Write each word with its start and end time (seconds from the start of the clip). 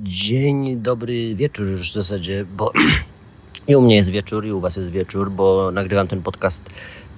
Dzień 0.00 0.76
dobry 0.76 1.34
wieczór 1.34 1.66
już 1.66 1.90
w 1.90 1.94
zasadzie, 1.94 2.44
bo 2.44 2.72
i 3.68 3.76
u 3.76 3.82
mnie 3.82 3.96
jest 3.96 4.10
wieczór, 4.10 4.46
i 4.46 4.52
u 4.52 4.60
Was 4.60 4.76
jest 4.76 4.90
wieczór, 4.90 5.30
bo 5.30 5.70
nagrywam 5.70 6.08
ten 6.08 6.22
podcast 6.22 6.70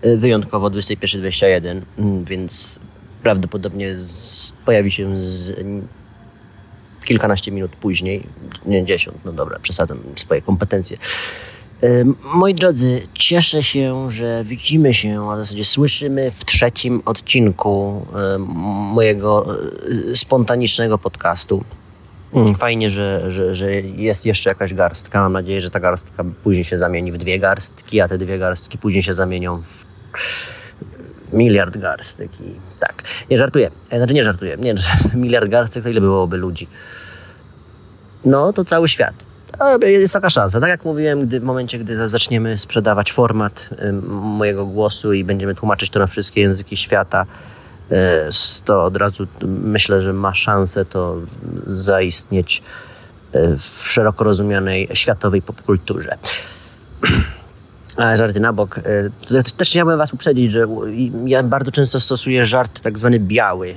y, 0.05 0.17
wyjątkowo 0.17 0.67
o 0.67 0.71
21.21, 0.71 1.83
mm, 1.99 2.25
więc 2.25 2.81
prawdopodobnie 3.23 3.95
z, 3.95 4.53
pojawi 4.65 4.91
się 4.91 5.19
z 5.19 5.61
kilkanaście 7.05 7.53
minut 7.53 7.71
później, 7.71 8.23
nie 8.67 8.85
dziesiąt, 8.85 9.19
no 9.25 9.33
dobra, 9.33 9.59
przesadzam 9.59 9.99
swoje 10.17 10.43
kompetencje. 10.43 10.99
Moi 12.35 12.55
drodzy, 12.55 13.03
cieszę 13.15 13.63
się, 13.63 14.11
że 14.11 14.45
widzimy 14.45 14.95
się, 14.95 15.31
a 15.31 15.35
w 15.37 15.39
zasadzie 15.39 15.65
słyszymy 15.65 16.31
w 16.31 16.45
trzecim 16.45 17.03
odcinku 17.05 18.07
mojego 18.95 19.57
y, 20.11 20.17
spontanicznego 20.17 20.99
podcastu. 20.99 21.65
Mm, 22.35 22.55
Fajnie, 22.55 22.91
że, 22.91 23.31
że, 23.31 23.55
że 23.55 23.73
jest 23.81 24.27
jeszcze 24.27 24.51
jakaś 24.51 24.75
garstka. 24.75 25.21
Mam 25.21 25.33
nadzieję, 25.33 25.61
że 25.61 25.71
ta 25.71 25.81
garstka 25.81 26.25
później 26.45 26.65
się 26.65 26.79
zamieni 26.79 27.13
w 27.13 27.17
dwie 27.17 27.39
garstki, 27.39 28.01
a 28.01 28.09
te 28.09 28.19
dwie 28.19 28.39
garstki 28.39 28.79
później 28.79 29.03
się 29.03 29.15
zamienią 29.15 29.63
w 29.63 29.85
miliard 31.33 31.77
garstek. 31.77 32.31
I 32.41 32.55
tak, 32.81 33.03
nie 33.31 33.39
żartuję. 33.39 33.71
E, 33.91 33.97
Znaczy 33.99 34.15
nie 34.15 34.25
żartuję. 34.25 34.57
Nie, 34.57 34.75
miliard 35.15 35.49
garstek 35.51 35.83
to 35.83 35.89
ile 35.89 36.01
byłoby 36.01 36.37
ludzi? 36.37 36.69
No, 38.25 38.53
to 38.53 38.65
cały 38.65 38.89
świat. 38.89 39.15
Jest 39.83 40.13
taka 40.15 40.31
szansa. 40.31 40.61
Tak 40.61 40.69
jak 40.69 40.85
mówiłem, 40.85 41.27
gdy, 41.27 41.41
w 41.41 41.43
momencie, 41.43 41.79
gdy 41.79 41.97
za- 41.97 42.09
zaczniemy 42.09 42.59
sprzedawać 42.59 43.13
format 43.13 43.69
mojego 44.23 44.67
głosu 44.67 45.13
i 45.13 45.25
będziemy 45.25 45.55
tłumaczyć 45.55 45.91
to 45.91 45.99
na 45.99 46.07
wszystkie 46.07 46.41
języki 46.41 46.77
świata, 46.77 47.27
to 48.65 48.85
od 48.85 48.97
razu 48.97 49.27
myślę, 49.43 50.03
że 50.03 50.13
ma 50.13 50.35
szansę 50.35 50.85
to 50.85 51.17
zaistnieć 51.67 52.63
y, 53.35 53.59
w 53.59 53.89
szeroko 53.89 54.25
rozumianej 54.25 54.89
światowej 54.93 55.43
popkulturze. 55.43 56.19
Ale 57.97 58.17
żarty 58.17 58.41
na 58.41 58.53
bok. 58.53 58.81
to 59.27 59.53
Też 59.57 59.71
chciałbym 59.71 59.99
Was 59.99 60.13
uprzedzić, 60.13 60.53
że 60.53 60.67
ja 61.27 61.43
bardzo 61.43 61.71
często 61.71 62.01
stosuję 62.01 62.45
żart 62.45 62.81
tak 62.81 62.99
zwany 62.99 63.21
biały. 63.21 63.75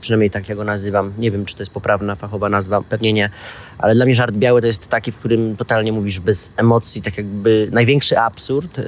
Przynajmniej 0.00 0.30
tak 0.30 0.48
ja 0.48 0.54
go 0.54 0.64
nazywam. 0.64 1.12
Nie 1.18 1.30
wiem, 1.30 1.44
czy 1.44 1.54
to 1.54 1.62
jest 1.62 1.72
poprawna 1.72 2.14
fachowa 2.14 2.48
nazwa, 2.48 2.82
pewnie 2.82 3.12
nie. 3.12 3.30
Ale 3.78 3.94
dla 3.94 4.04
mnie 4.04 4.14
żart 4.14 4.34
biały 4.34 4.60
to 4.60 4.66
jest 4.66 4.88
taki, 4.88 5.12
w 5.12 5.16
którym 5.16 5.56
totalnie 5.56 5.92
mówisz 5.92 6.20
bez 6.20 6.50
emocji, 6.56 7.02
tak 7.02 7.16
jakby 7.16 7.68
największy 7.72 8.18
absurd, 8.18 8.80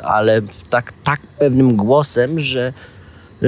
ale 0.00 0.40
tak, 0.70 0.92
tak 1.04 1.20
pewnym 1.38 1.76
głosem, 1.76 2.40
że 2.40 2.72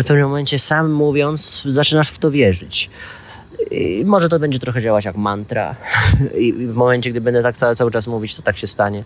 w 0.03 0.06
pewnym 0.06 0.27
momencie 0.27 0.59
sam 0.59 0.92
mówiąc 0.92 1.62
zaczynasz 1.67 2.11
w 2.11 2.19
to 2.19 2.31
wierzyć. 2.31 2.91
I 3.70 4.03
może 4.06 4.28
to 4.28 4.39
będzie 4.39 4.59
trochę 4.59 4.83
działać 4.83 5.05
jak 5.05 5.17
mantra. 5.17 5.77
I 6.39 6.53
w 6.53 6.75
momencie, 6.75 7.11
gdy 7.11 7.20
będę 7.20 7.42
tak 7.42 7.56
cały, 7.56 7.77
cały 7.77 7.91
czas 7.91 8.06
mówić, 8.06 8.37
to 8.37 8.42
tak 8.42 8.56
się 8.56 8.67
stanie. 8.67 9.05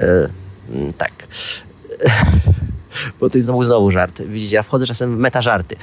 E, 0.00 0.28
mm, 0.70 0.92
tak. 0.92 1.12
Bo 3.20 3.30
to 3.30 3.38
jest 3.38 3.46
znowu, 3.46 3.62
znowu 3.62 3.90
żart. 3.90 4.22
Widzicie, 4.22 4.56
ja 4.56 4.62
wchodzę 4.62 4.86
czasem 4.86 5.16
w 5.16 5.18
meta 5.18 5.42
żarty. 5.42 5.76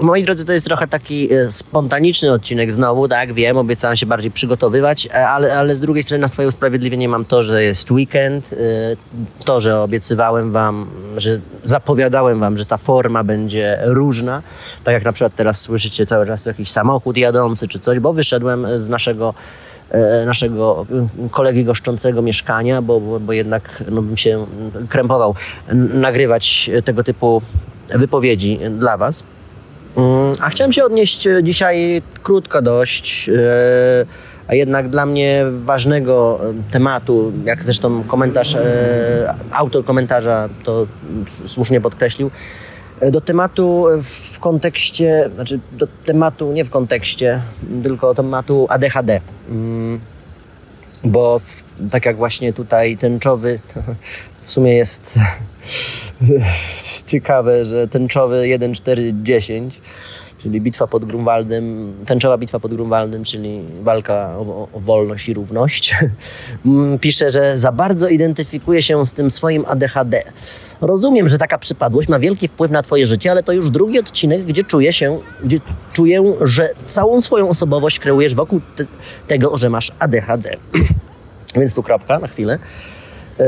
Moi 0.00 0.24
drodzy, 0.24 0.44
to 0.44 0.52
jest 0.52 0.66
trochę 0.66 0.88
taki 0.88 1.32
e, 1.32 1.50
spontaniczny 1.50 2.32
odcinek 2.32 2.72
znowu, 2.72 3.08
tak, 3.08 3.34
wiem, 3.34 3.56
obiecałem 3.56 3.96
się 3.96 4.06
bardziej 4.06 4.30
przygotowywać, 4.30 5.06
e, 5.06 5.28
ale, 5.28 5.56
ale 5.56 5.76
z 5.76 5.80
drugiej 5.80 6.02
strony 6.02 6.20
na 6.20 6.28
swoje 6.28 6.48
usprawiedliwienie 6.48 7.08
mam 7.08 7.24
to, 7.24 7.42
że 7.42 7.62
jest 7.62 7.90
weekend, 7.90 8.52
e, 8.52 8.56
to, 9.44 9.60
że 9.60 9.80
obiecywałem 9.80 10.52
wam, 10.52 10.90
że 11.16 11.40
zapowiadałem 11.64 12.40
wam, 12.40 12.58
że 12.58 12.64
ta 12.64 12.76
forma 12.76 13.24
będzie 13.24 13.78
różna, 13.82 14.42
tak 14.84 14.94
jak 14.94 15.04
na 15.04 15.12
przykład 15.12 15.34
teraz 15.36 15.60
słyszycie 15.60 16.06
cały 16.06 16.26
czas 16.26 16.46
jakiś 16.46 16.70
samochód 16.70 17.16
jadący 17.16 17.68
czy 17.68 17.78
coś, 17.78 17.98
bo 17.98 18.12
wyszedłem 18.12 18.66
z 18.76 18.88
naszego 18.88 19.34
naszego 20.26 20.86
kolegi 21.30 21.64
goszczącego 21.64 22.22
mieszkania, 22.22 22.82
bo, 22.82 23.00
bo, 23.00 23.20
bo 23.20 23.32
jednak 23.32 23.84
no, 23.90 24.02
bym 24.02 24.16
się 24.16 24.46
krępował 24.88 25.34
nagrywać 25.94 26.70
tego 26.84 27.04
typu 27.04 27.42
wypowiedzi 27.94 28.58
dla 28.78 28.96
Was. 28.96 29.24
A 30.40 30.50
chciałem 30.50 30.72
się 30.72 30.84
odnieść 30.84 31.26
e, 31.26 31.42
dzisiaj 31.42 32.02
krótko 32.22 32.62
dość, 32.62 33.28
e, 33.28 34.06
a 34.48 34.54
jednak 34.54 34.88
dla 34.88 35.06
mnie 35.06 35.44
ważnego 35.62 36.40
e, 36.50 36.70
tematu, 36.70 37.32
jak 37.44 37.62
zresztą 37.62 38.04
komentarz, 38.04 38.56
autor 39.52 39.84
komentarza 39.84 40.48
to 40.64 40.86
słusznie 41.46 41.80
podkreślił, 41.80 42.30
do 43.10 43.20
tematu 43.20 43.86
w 44.02 44.38
kontekście, 44.38 45.30
znaczy 45.34 45.60
do 45.72 45.86
tematu 46.04 46.52
nie 46.52 46.64
w 46.64 46.70
kontekście, 46.70 47.42
tylko 47.82 48.14
tematu 48.14 48.66
ADHD. 48.70 49.20
Mm, 49.48 50.00
Bo 51.04 51.38
w, 51.38 51.69
tak 51.90 52.06
jak 52.06 52.16
właśnie 52.16 52.52
tutaj 52.52 52.96
tęczowy, 52.96 53.60
w 54.42 54.52
sumie 54.52 54.74
jest 54.74 55.14
ciekawe, 57.06 57.64
że 57.64 57.88
tęczowy 57.88 58.36
1-4-10, 58.36 59.70
czyli 60.38 60.60
bitwa 60.60 60.86
pod 60.86 61.04
Grunwaldem, 61.04 61.92
tęczowa 62.06 62.38
bitwa 62.38 62.60
pod 62.60 62.74
Grunwaldem, 62.74 63.24
czyli 63.24 63.60
walka 63.82 64.34
o, 64.38 64.68
o 64.72 64.80
wolność 64.80 65.28
i 65.28 65.34
równość, 65.34 65.96
mm, 66.66 66.98
pisze, 66.98 67.30
że 67.30 67.58
za 67.58 67.72
bardzo 67.72 68.08
identyfikuje 68.08 68.82
się 68.82 69.06
z 69.06 69.12
tym 69.12 69.30
swoim 69.30 69.64
ADHD. 69.68 70.22
Rozumiem, 70.80 71.28
że 71.28 71.38
taka 71.38 71.58
przypadłość 71.58 72.08
ma 72.08 72.18
wielki 72.18 72.48
wpływ 72.48 72.70
na 72.70 72.82
twoje 72.82 73.06
życie, 73.06 73.30
ale 73.30 73.42
to 73.42 73.52
już 73.52 73.70
drugi 73.70 73.98
odcinek, 73.98 74.44
gdzie 74.44 74.64
czuję 74.64 74.92
się, 74.92 75.18
gdzie 75.44 75.58
czuję, 75.92 76.34
że 76.40 76.68
całą 76.86 77.20
swoją 77.20 77.48
osobowość 77.48 77.98
kreujesz 77.98 78.34
wokół 78.34 78.60
te, 78.76 78.84
tego, 79.26 79.56
że 79.56 79.70
masz 79.70 79.92
ADHD. 79.98 80.56
Więc 81.56 81.74
tu 81.74 81.82
kropka 81.82 82.18
na 82.18 82.28
chwilę. 82.28 82.58
Eee, 83.38 83.46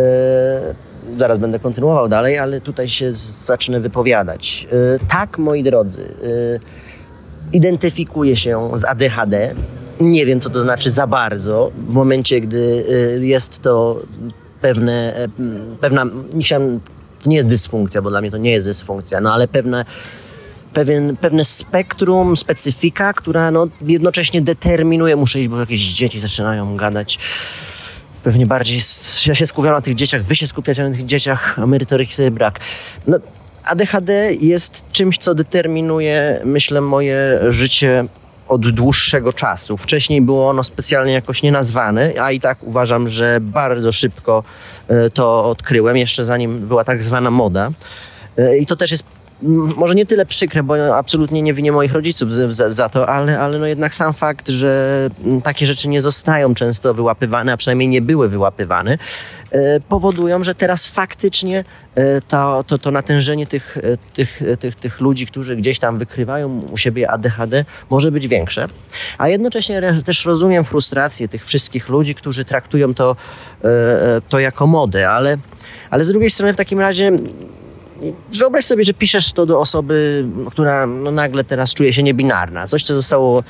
zaraz 1.19 1.39
będę 1.39 1.59
kontynuował 1.59 2.09
dalej, 2.09 2.39
ale 2.39 2.61
tutaj 2.61 2.89
się 2.89 3.13
zacznę 3.13 3.81
wypowiadać. 3.81 4.67
Eee, 4.73 5.07
tak, 5.09 5.39
moi 5.39 5.63
drodzy, 5.63 6.03
eee, 6.03 6.61
identyfikuję 7.53 8.37
się 8.37 8.71
z 8.75 8.85
ADHD. 8.85 9.55
Nie 10.01 10.27
wiem, 10.27 10.41
co 10.41 10.51
to 10.51 10.61
znaczy 10.61 10.91
za 10.91 11.07
bardzo, 11.07 11.73
w 11.89 11.93
momencie, 11.93 12.41
gdy 12.41 12.85
jest 13.21 13.63
to 13.63 14.01
pewne, 14.61 15.29
pewna, 15.81 16.05
nie 16.35 16.43
chciałem, 16.43 16.81
to 17.23 17.31
nie 17.31 17.37
jest 17.37 17.49
dysfunkcja, 17.49 18.03
bo 18.03 18.11
dla 18.11 18.21
mnie 18.21 18.31
to 18.31 18.37
nie 18.37 18.51
jest 18.51 18.67
dysfunkcja, 18.67 19.21
no 19.21 19.33
ale 19.33 19.49
pewne, 19.49 19.85
pewien, 20.75 21.17
pewne 21.17 21.45
spektrum, 21.45 22.37
specyfika, 22.37 23.13
która 23.13 23.51
no, 23.51 23.67
jednocześnie 23.81 24.43
determinuje, 24.43 25.17
muszę 25.17 25.41
iść, 25.41 25.49
bo 25.49 25.61
jakieś 25.61 25.81
dzieci 25.81 26.21
zaczynają 26.21 26.77
gadać. 26.77 27.19
Pewnie 28.23 28.47
bardziej 28.47 28.81
ja 29.27 29.35
się 29.35 29.47
skupiam 29.47 29.75
na 29.75 29.81
tych 29.81 29.95
dzieciach, 29.95 30.23
wy 30.25 30.37
się 30.37 30.47
skupiacie 30.47 30.83
na 30.83 30.91
tych 30.91 31.07
dzieciach, 31.07 31.59
a 31.59 31.67
merytoryki 31.67 32.15
sobie 32.15 32.31
brak. 32.31 32.61
No, 33.07 33.19
ADHD 33.65 34.35
jest 34.35 34.85
czymś, 34.93 35.19
co 35.19 35.35
determinuje, 35.35 36.41
myślę, 36.45 36.81
moje 36.81 37.39
życie 37.49 38.05
od 38.49 38.71
dłuższego 38.71 39.33
czasu. 39.33 39.77
Wcześniej 39.77 40.21
było 40.21 40.49
ono 40.49 40.65
specjalnie 40.65 41.13
jakoś 41.13 41.43
nie 41.43 41.53
nazwane, 41.53 42.13
a 42.21 42.33
i 42.33 42.41
tak 42.41 42.63
uważam, 42.63 43.09
że 43.09 43.39
bardzo 43.41 43.93
szybko 43.93 44.45
e, 44.89 45.11
to 45.11 45.45
odkryłem, 45.45 45.97
jeszcze 45.97 46.25
zanim 46.25 46.69
była 46.69 46.85
tak 46.85 47.03
zwana 47.03 47.31
moda. 47.31 47.71
E, 48.39 48.59
I 48.59 48.67
to 48.67 48.77
też 48.77 48.91
jest 48.91 49.05
może 49.77 49.95
nie 49.95 50.07
tyle 50.07 50.27
przykre, 50.27 50.63
bo 50.63 50.97
absolutnie 50.97 51.43
nie 51.43 51.55
winię 51.55 51.73
moich 51.73 51.93
rodziców 51.93 52.35
za, 52.35 52.73
za, 52.73 52.89
to, 52.89 53.09
ale, 53.09 53.41
ale 53.41 53.59
no 53.59 53.67
jednak 53.67 53.95
sam 53.95 54.13
fakt, 54.13 54.49
że 54.49 55.11
takie 55.45 55.67
rzeczy 55.67 55.89
nie 55.89 56.01
zostają 56.01 56.55
często 56.55 56.95
wyłapywane, 56.95 57.53
a 57.53 57.57
przynajmniej 57.57 57.89
nie 57.89 58.03
były 58.03 58.29
wyłapywane, 58.29 58.99
e, 59.51 59.81
powodują, 59.81 60.45
że 60.45 60.55
teraz 60.55 60.87
faktycznie 60.87 61.65
e, 61.95 62.21
to, 62.21 62.65
to, 62.67 62.79
to 62.79 62.91
natężenie 62.91 63.47
tych, 63.47 63.79
e, 63.79 63.99
tych, 64.13 64.43
tych, 64.61 64.75
tych 64.75 65.01
ludzi, 65.01 65.27
którzy 65.27 65.57
gdzieś 65.57 65.79
tam 65.79 65.99
wykrywają 65.99 66.61
u 66.61 66.77
siebie 66.77 67.11
ADHD, 67.11 67.65
może 67.91 68.11
być 68.11 68.29
większe. 68.29 68.69
A 69.19 69.29
jednocześnie 69.29 69.83
też 70.05 70.25
rozumiem 70.25 70.65
frustrację 70.65 71.29
tych 71.29 71.47
wszystkich 71.47 71.89
ludzi, 71.89 72.15
którzy 72.15 72.45
traktują 72.45 72.95
to, 72.95 73.17
to 74.29 74.39
jako 74.39 74.67
modę, 74.67 75.11
ale, 75.11 75.37
ale 75.91 76.05
z 76.05 76.09
drugiej 76.09 76.31
strony 76.31 76.53
w 76.53 76.57
takim 76.57 76.81
razie 76.81 77.13
Wyobraź 78.39 78.65
sobie, 78.65 78.85
że 78.85 78.95
piszesz 78.95 79.33
to 79.33 79.47
do 79.47 79.61
osoby, 79.61 80.25
która 80.51 80.87
no, 80.87 81.11
nagle 81.11 81.45
teraz 81.45 81.75
czuje 81.75 81.93
się 81.93 82.03
niebinarna. 82.03 82.67
Coś, 82.67 82.83
co 82.83 82.95
zostało 82.95 83.45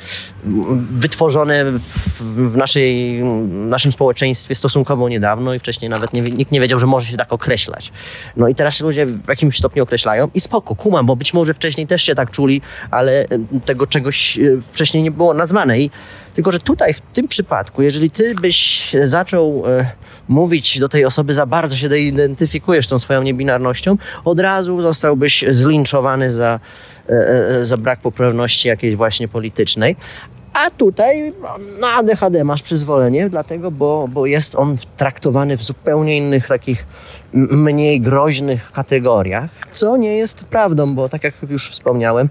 mm, 0.44 0.88
wytworzone 1.00 1.64
w, 1.64 2.22
w 2.52 2.56
naszej, 2.56 3.18
naszym 3.48 3.92
społeczeństwie 3.92 4.54
stosunkowo 4.54 5.08
niedawno 5.08 5.54
i 5.54 5.58
wcześniej 5.58 5.88
nawet 5.88 6.12
nie, 6.12 6.22
nikt 6.22 6.52
nie 6.52 6.60
wiedział, 6.60 6.78
że 6.78 6.86
może 6.86 7.06
się 7.06 7.16
tak 7.16 7.32
określać. 7.32 7.92
No 8.36 8.48
i 8.48 8.54
teraz 8.54 8.74
się 8.74 8.84
ludzie 8.84 9.06
w 9.06 9.28
jakimś 9.28 9.58
stopniu 9.58 9.82
określają 9.82 10.28
i 10.34 10.40
spoko, 10.40 10.74
kumam, 10.74 11.06
bo 11.06 11.16
być 11.16 11.34
może 11.34 11.54
wcześniej 11.54 11.86
też 11.86 12.02
się 12.02 12.14
tak 12.14 12.30
czuli, 12.30 12.60
ale 12.90 13.26
tego 13.64 13.86
czegoś 13.86 14.38
e, 14.38 14.42
wcześniej 14.62 15.02
nie 15.02 15.10
było 15.10 15.34
nazwane. 15.34 15.80
I 15.80 15.90
tylko, 16.34 16.52
że 16.52 16.58
tutaj 16.58 16.94
w 16.94 17.00
tym 17.00 17.28
przypadku, 17.28 17.82
jeżeli 17.82 18.10
ty 18.10 18.34
byś 18.34 18.90
zaczął 19.04 19.64
e, 19.66 19.90
mówić 20.28 20.78
do 20.78 20.88
tej 20.88 21.04
osoby 21.04 21.34
za 21.34 21.46
bardzo 21.46 21.76
się 21.76 21.98
identyfikujesz 21.98 22.88
tą 22.88 22.98
swoją 22.98 23.22
niebinarnością, 23.22 23.96
od 24.24 24.40
razu 24.40 24.82
zostałbyś 24.82 25.44
zlinczowany 25.50 26.32
za, 26.32 26.60
e, 27.08 27.12
e, 27.12 27.64
za 27.64 27.76
brak 27.76 28.00
poprawności 28.00 28.68
jakiejś 28.68 28.96
właśnie 28.96 29.28
politycznej. 29.28 29.96
A 30.52 30.70
tutaj 30.70 31.32
na 31.80 31.88
ADHD 31.88 32.44
masz 32.44 32.62
przyzwolenie, 32.62 33.30
dlatego, 33.30 33.70
bo, 33.70 34.08
bo 34.08 34.26
jest 34.26 34.56
on 34.56 34.76
traktowany 34.96 35.56
w 35.56 35.62
zupełnie 35.62 36.16
innych, 36.16 36.46
takich 36.48 36.86
mniej 37.32 38.00
groźnych 38.00 38.72
kategoriach, 38.72 39.50
co 39.72 39.96
nie 39.96 40.16
jest 40.16 40.44
prawdą, 40.44 40.94
bo 40.94 41.08
tak 41.08 41.24
jak 41.24 41.34
już 41.50 41.70
wspomniałem, 41.70 42.28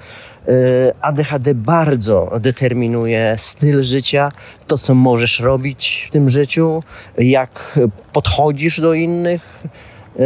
ADHD 1.02 1.56
bardzo 1.56 2.32
determinuje 2.40 3.36
styl 3.38 3.84
życia, 3.84 4.32
to 4.68 4.78
co 4.78 4.96
możesz 4.96 5.40
robić 5.40 6.06
w 6.10 6.12
tym 6.12 6.30
życiu, 6.30 6.84
jak 7.18 7.80
podchodzisz 8.14 8.82
do 8.82 8.94
innych. 8.94 9.64
Y, 10.20 10.24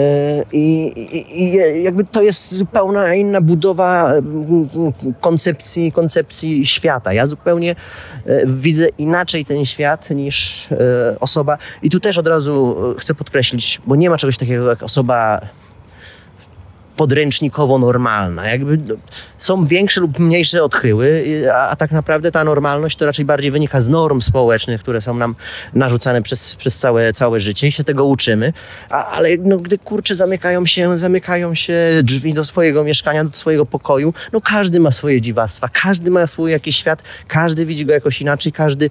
I, 0.51 0.87
i, 1.11 1.43
I 1.43 1.83
jakby 1.83 2.03
to 2.03 2.21
jest 2.21 2.55
zupełna 2.55 3.13
inna 3.13 3.41
budowa 3.41 4.13
mm, 4.13 4.69
koncepcji, 5.21 5.91
koncepcji 5.91 6.65
świata. 6.65 7.13
Ja 7.13 7.25
zupełnie 7.25 7.75
e, 8.25 8.45
widzę 8.45 8.87
inaczej 8.97 9.45
ten 9.45 9.65
świat 9.65 10.09
niż 10.09 10.67
e, 10.71 11.19
osoba. 11.19 11.57
I 11.83 11.89
tu 11.89 11.99
też 11.99 12.17
od 12.17 12.27
razu 12.27 12.75
e, 12.97 12.99
chcę 12.99 13.15
podkreślić, 13.15 13.81
bo 13.87 13.95
nie 13.95 14.09
ma 14.09 14.17
czegoś 14.17 14.37
takiego 14.37 14.69
jak 14.69 14.83
osoba 14.83 15.41
podręcznikowo 16.95 17.77
normalna. 17.79 18.47
Jakby 18.47 18.77
no, 18.77 18.95
są 19.37 19.65
większe 19.65 20.01
lub 20.01 20.19
mniejsze 20.19 20.63
odchyły, 20.63 21.23
i- 21.27 21.47
a, 21.47 21.55
a 21.69 21.75
tak 21.75 21.91
naprawdę 21.91 22.31
ta 22.31 22.43
normalność 22.43 22.97
to 22.97 23.05
raczej 23.05 23.25
bardziej 23.25 23.51
wynika 23.51 23.81
z 23.81 23.89
norm 23.89 24.21
społecznych, 24.21 24.81
które 24.81 25.01
są 25.01 25.13
nam 25.13 25.35
narzucane 25.73 26.21
przez, 26.21 26.55
przez 26.55 26.79
całe, 26.79 27.13
całe 27.13 27.39
życie 27.39 27.67
i 27.67 27.71
się 27.71 27.83
tego 27.83 28.05
uczymy. 28.05 28.53
A, 28.89 29.05
ale 29.11 29.29
no, 29.39 29.57
gdy 29.57 29.77
kurcze 29.77 30.15
zamykają 30.15 30.65
się, 30.65 30.97
zamykają 30.97 31.55
się 31.55 31.73
drzwi 32.03 32.33
do 32.33 32.45
swojego 32.45 32.83
mieszkania, 32.83 33.23
do 33.25 33.37
swojego 33.37 33.65
pokoju, 33.65 34.13
no 34.33 34.41
każdy 34.41 34.79
ma 34.79 34.91
swoje 34.91 35.21
dziwactwa, 35.21 35.69
każdy 35.73 36.11
ma 36.11 36.27
swój 36.27 36.51
jakiś 36.51 36.75
świat, 36.75 37.03
każdy 37.27 37.65
widzi 37.65 37.85
go 37.85 37.93
jakoś 37.93 38.21
inaczej, 38.21 38.51
każdy 38.51 38.89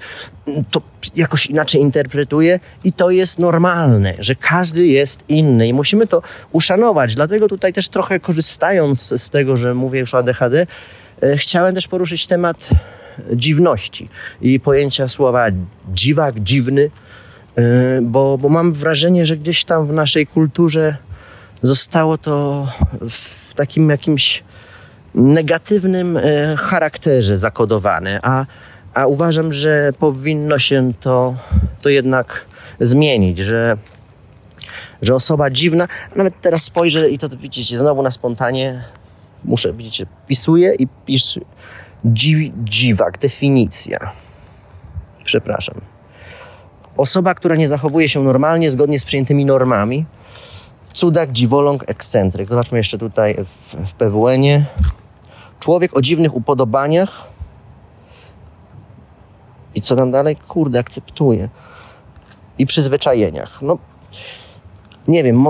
mm, 0.49 0.65
to 0.71 0.83
jakoś 1.17 1.47
inaczej 1.47 1.81
interpretuje 1.81 2.61
i 2.85 2.93
to 2.93 3.11
jest 3.11 3.39
normalne, 3.39 4.15
że 4.19 4.35
każdy 4.35 4.87
jest 4.87 5.25
inny 5.29 5.69
i 5.69 5.73
musimy 5.73 6.07
to 6.07 6.23
uszanować. 6.53 7.15
Dlatego 7.15 7.49
tutaj 7.49 7.73
też 7.73 7.89
trochę 7.95 8.21
korzystając 8.21 9.23
z 9.23 9.31
tego, 9.31 9.57
że 9.57 9.75
mówię 9.75 10.01
już 10.01 10.15
o 10.15 10.19
ADHD, 10.19 10.67
e, 11.23 11.37
chciałem 11.37 11.75
też 11.75 11.89
poruszyć 11.89 12.27
temat 12.27 12.69
dziwności 13.33 14.09
i 14.41 14.61
pojęcia 14.61 15.09
słowa 15.09 15.47
dziwak, 15.95 16.41
dziwny, 16.41 16.91
e, 17.57 17.63
bo, 18.03 18.39
bo 18.39 18.49
mam 18.49 18.73
wrażenie, 18.73 19.27
że 19.27 19.37
gdzieś 19.37 19.65
tam 19.65 19.87
w 19.87 19.93
naszej 19.93 20.27
kulturze 20.27 20.97
zostało 21.63 22.19
to 22.19 22.67
w 23.11 23.55
takim 23.55 23.91
jakimś 23.91 24.43
negatywnym 25.15 26.17
e, 26.17 26.21
charakterze 26.57 27.39
zakodowane, 27.39 28.21
a, 28.23 28.47
a 28.95 29.07
uważam, 29.07 29.53
że 29.53 29.93
powinno 29.99 30.59
się 30.59 30.93
to, 31.01 31.35
to 31.83 31.89
jednak 31.89 32.45
zmienić, 32.81 33.39
że, 33.39 33.77
że 35.05 35.15
osoba 35.15 35.51
dziwna, 35.51 35.89
nawet 36.17 36.41
teraz 36.41 36.63
spojrzę 36.63 37.11
i 37.11 37.19
to 37.19 37.29
widzicie 37.29 37.79
znowu 37.79 38.03
na 38.03 38.11
spontanie, 38.11 38.85
muszę, 39.45 39.73
widzicie, 39.73 40.07
pisuję 40.27 40.75
i 40.79 40.89
piszę 41.07 41.41
Dzi, 42.07 42.53
dziwak, 42.65 43.19
definicja. 43.19 44.13
Przepraszam. 45.25 45.81
Osoba, 46.97 47.35
która 47.35 47.57
nie 47.57 47.69
zachowuje 47.69 48.09
się 48.09 48.23
normalnie, 48.23 48.71
zgodnie 48.71 48.99
z 48.99 49.05
przyjętymi 49.05 49.45
normami. 49.45 50.05
Cudak, 50.93 51.33
dziwoląg, 51.33 51.85
ekscentryk. 51.87 52.49
Zobaczmy 52.49 52.79
jeszcze 52.79 52.99
tutaj 52.99 53.37
w, 53.45 53.75
w 53.75 53.93
PWN-ie. 53.93 54.65
Człowiek 55.61 55.97
o 55.97 56.01
dziwnych 56.01 56.35
upodobaniach. 56.35 57.29
I 59.75 59.81
co 59.81 59.97
tam 59.97 60.11
dalej? 60.11 60.37
Kurde, 60.37 60.79
akceptuje. 60.79 61.49
I 62.59 62.67
przyzwyczajeniach. 62.67 63.63
No, 63.63 63.79
nie 65.09 65.23
wiem. 65.23 65.45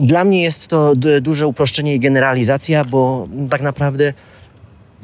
Dla 0.00 0.24
mnie 0.24 0.42
jest 0.42 0.68
to 0.68 0.94
duże 1.22 1.46
uproszczenie 1.46 1.94
i 1.94 2.00
generalizacja, 2.00 2.84
bo 2.84 3.28
tak 3.50 3.62
naprawdę 3.62 4.12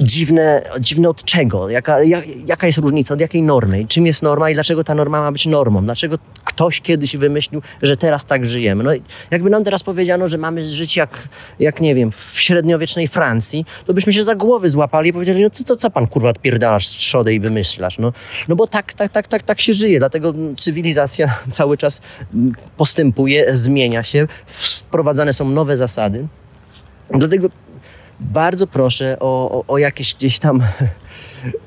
dziwne, 0.01 0.63
dziwne 0.81 1.09
od 1.09 1.25
czego? 1.25 1.71
Jaka, 1.71 2.03
jak, 2.03 2.25
jaka 2.47 2.67
jest 2.67 2.79
różnica? 2.79 3.15
Od 3.15 3.21
jakiej 3.21 3.43
normy? 3.43 3.87
Czym 3.89 4.07
jest 4.07 4.23
norma 4.23 4.51
i 4.51 4.55
dlaczego 4.55 4.85
ta 4.85 4.95
norma 4.95 5.21
ma 5.21 5.33
być 5.33 5.47
normą? 5.47 5.85
Dlaczego 5.85 6.19
ktoś 6.45 6.81
kiedyś 6.81 7.17
wymyślił, 7.17 7.63
że 7.83 7.97
teraz 7.97 8.25
tak 8.25 8.47
żyjemy? 8.47 8.85
No, 8.85 8.95
i 8.95 9.03
jakby 9.31 9.51
nam 9.51 9.65
teraz 9.65 9.83
powiedziano, 9.83 10.29
że 10.29 10.39
mamy 10.39 10.69
żyć 10.69 10.97
jak, 10.97 11.29
jak 11.61 11.81
nie 11.81 11.95
wiem, 11.95 12.13
w 12.13 12.41
średniowiecznej 12.41 13.09
Francji, 13.09 13.65
to 13.87 13.95
byśmy 13.95 14.13
się 14.13 14.25
za 14.25 14.35
głowy 14.35 14.71
złapali 14.71 15.11
i 15.11 15.13
powiedzieli, 15.13 15.43
no 15.43 15.51
co, 15.51 15.65
co, 15.65 15.77
co 15.77 15.91
pan 15.91 16.07
kurwa 16.07 16.29
odpierdalasz 16.29 16.87
z 16.87 16.91
trzodę 16.91 17.35
i 17.35 17.41
wymyślasz? 17.41 17.99
No, 17.99 18.13
no 18.49 18.57
bo 18.57 18.67
tak, 18.67 18.93
tak, 18.93 19.13
tak, 19.13 19.29
tak, 19.29 19.43
tak 19.43 19.61
się 19.61 19.75
żyje, 19.75 19.99
dlatego 19.99 20.33
cywilizacja 20.57 21.39
cały 21.49 21.77
czas 21.77 22.01
postępuje, 22.77 23.57
zmienia 23.57 24.03
się, 24.03 24.27
wprowadzane 24.47 25.33
są 25.33 25.49
nowe 25.49 25.77
zasady. 25.77 26.27
Dlatego 27.11 27.49
bardzo 28.21 28.67
proszę 28.67 29.17
o, 29.21 29.51
o, 29.51 29.65
o 29.69 29.79
jakieś 29.79 30.15
gdzieś 30.15 30.39
tam 30.39 30.63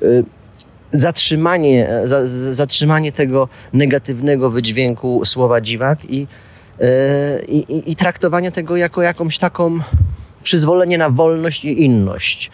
y, 0.03 0.23
zatrzymanie, 0.91 1.89
za, 2.03 2.25
z- 2.27 2.55
zatrzymanie 2.55 3.11
tego 3.11 3.47
negatywnego 3.73 4.49
wydźwięku 4.49 5.25
słowa 5.25 5.61
dziwak 5.61 5.99
i, 6.09 6.27
y, 6.81 6.85
i, 7.47 7.57
i- 7.57 7.91
i 7.91 7.95
traktowanie 7.95 8.51
tego 8.51 8.77
jako 8.77 9.01
jakąś 9.01 9.37
taką 9.37 9.79
przyzwolenie 10.43 10.97
na 10.97 11.09
wolność 11.09 11.65
i 11.65 11.83
inność. 11.85 12.51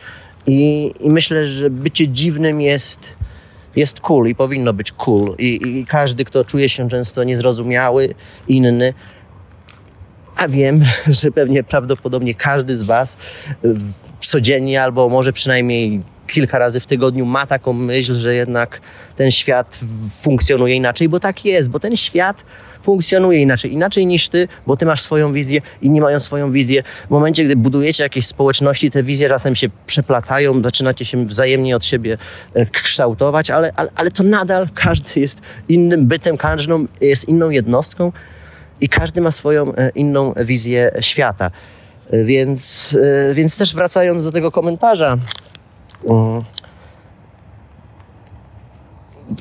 I, 0.47 0.93
i 0.99 1.09
myślę, 1.09 1.45
że 1.45 1.69
bycie 1.69 2.07
dziwnym 2.07 2.61
jest, 2.61 2.99
jest 3.75 3.99
cool 3.99 4.27
i 4.27 4.35
powinno 4.35 4.73
być 4.73 4.91
cool. 4.91 5.35
I, 5.39 5.59
I 5.79 5.85
każdy, 5.85 6.25
kto 6.25 6.45
czuje 6.45 6.69
się 6.69 6.89
często 6.89 7.23
niezrozumiały, 7.23 8.15
inny, 8.47 8.93
a 10.37 10.47
wiem, 10.47 10.83
że 11.21 11.31
pewnie 11.31 11.63
prawdopodobnie 11.63 12.35
każdy 12.35 12.77
z 12.77 12.83
Was 12.83 13.17
w- 13.63 14.25
codziennie 14.25 14.83
albo 14.83 15.09
może 15.09 15.33
przynajmniej 15.33 16.01
kilka 16.27 16.57
razy 16.57 16.79
w 16.79 16.85
tygodniu 16.85 17.25
ma 17.25 17.47
taką 17.47 17.73
myśl, 17.73 18.15
że 18.15 18.35
jednak 18.35 18.81
ten 19.15 19.31
świat 19.31 19.79
funkcjonuje 20.21 20.75
inaczej, 20.75 21.09
bo 21.09 21.19
tak 21.19 21.45
jest, 21.45 21.69
bo 21.69 21.79
ten 21.79 21.95
świat 21.95 22.45
funkcjonuje 22.81 23.41
inaczej, 23.41 23.73
inaczej 23.73 24.05
niż 24.07 24.29
ty, 24.29 24.47
bo 24.67 24.77
ty 24.77 24.85
masz 24.85 25.01
swoją 25.01 25.33
wizję, 25.33 25.61
inni 25.81 26.01
mają 26.01 26.19
swoją 26.19 26.51
wizję. 26.51 26.83
W 27.07 27.09
momencie, 27.09 27.45
gdy 27.45 27.55
budujecie 27.55 28.03
jakieś 28.03 28.27
społeczności, 28.27 28.91
te 28.91 29.03
wizje 29.03 29.29
czasem 29.29 29.55
się 29.55 29.69
przeplatają, 29.87 30.61
zaczynacie 30.63 31.05
się 31.05 31.25
wzajemnie 31.25 31.75
od 31.75 31.85
siebie 31.85 32.17
e, 32.53 32.65
kształtować, 32.65 33.51
ale, 33.51 33.73
ale, 33.75 33.89
ale 33.95 34.11
to 34.11 34.23
nadal 34.23 34.67
każdy 34.73 35.19
jest 35.19 35.41
innym 35.69 36.07
bytem, 36.07 36.37
każdą 36.37 36.85
jest 37.01 37.29
inną 37.29 37.49
jednostką 37.49 38.11
i 38.81 38.89
każdy 38.89 39.21
ma 39.21 39.31
swoją 39.31 39.75
e, 39.75 39.89
inną 39.89 40.33
wizję 40.33 40.91
świata. 40.99 41.51
E, 42.09 42.23
Więc, 42.23 42.97
e, 43.29 43.33
więc 43.33 43.57
też 43.57 43.75
wracając 43.75 44.23
do 44.23 44.31
tego 44.31 44.51
komentarza, 44.51 45.17
mm, 46.09 46.43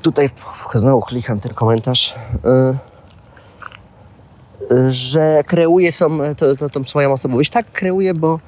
tutaj 0.02 0.28
znowu 0.74 1.00
klikam 1.00 1.40
ten 1.40 1.54
komentarz, 1.54 2.14
że 4.88 5.44
kreuje 5.46 5.92
są, 5.92 6.18
to, 6.36 6.56
to, 6.56 6.70
tą 6.70 6.84
swoją 6.84 7.12
osobowość. 7.12 7.50
Tak 7.50 7.72
kreuje, 7.72 8.14
bo 8.14 8.40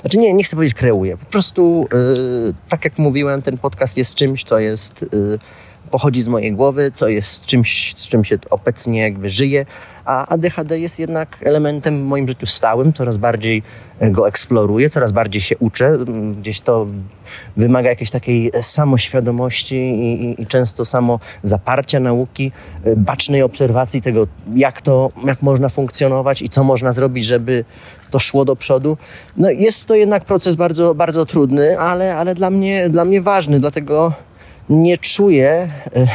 znaczy 0.00 0.18
nie, 0.18 0.34
nie 0.34 0.44
chcę 0.44 0.56
powiedzieć 0.56 0.74
kreuje. 0.78 1.16
Po 1.16 1.26
prostu, 1.26 1.88
tak 2.68 2.84
jak 2.84 2.98
mówiłem, 2.98 3.42
ten 3.42 3.58
podcast 3.58 3.96
jest 3.96 4.14
czymś, 4.14 4.44
co 4.44 4.58
jest 4.58 5.04
pochodzi 5.90 6.20
z 6.20 6.28
mojej 6.28 6.52
głowy, 6.52 6.92
co 6.94 7.08
jest 7.08 7.46
czymś, 7.46 7.94
z 7.96 8.08
czym 8.08 8.24
się 8.24 8.38
obecnie 8.50 9.00
jakby 9.00 9.28
żyję, 9.28 9.66
a 10.04 10.26
ADHD 10.26 10.78
jest 10.80 10.98
jednak 10.98 11.38
elementem 11.44 11.98
w 11.98 12.04
moim 12.04 12.28
życiu 12.28 12.46
stałym, 12.46 12.92
coraz 12.92 13.16
bardziej 13.16 13.62
go 14.00 14.28
eksploruję, 14.28 14.90
coraz 14.90 15.12
bardziej 15.12 15.40
się 15.40 15.56
uczę. 15.58 15.86
Mm, 15.86 16.34
Gdzieś 16.34 16.60
to 16.60 16.86
wymaga 17.56 17.88
jakiejś 17.88 18.10
takiej 18.10 18.50
samoświadomości 18.60 19.76
i, 19.76 20.24
i, 20.24 20.42
i 20.42 20.46
często 20.46 20.84
samo 20.84 21.20
zaparcia 21.42 22.00
nauki, 22.00 22.52
y, 22.86 22.96
bacznej 22.96 23.42
obserwacji 23.42 24.02
tego, 24.02 24.26
jak 24.54 24.82
to, 24.82 25.10
jak 25.24 25.42
można 25.42 25.68
funkcjonować 25.68 26.42
i 26.42 26.48
co 26.48 26.64
można 26.64 26.92
zrobić, 26.92 27.24
żeby 27.24 27.64
to 28.10 28.18
szło 28.18 28.44
do 28.44 28.56
przodu. 28.56 28.96
No 29.36 29.50
jest 29.50 29.86
to 29.86 29.94
jednak 29.94 30.24
proces 30.24 30.54
bardzo, 30.54 30.94
bardzo 30.94 31.26
trudny, 31.26 31.78
ale, 31.78 32.16
ale 32.16 32.34
dla 32.34 32.50
mnie, 32.50 32.88
dla 32.88 33.04
mnie 33.04 33.22
ważny, 33.22 33.60
dlatego 33.60 34.12
nie 34.70 34.98
czuję 34.98 35.68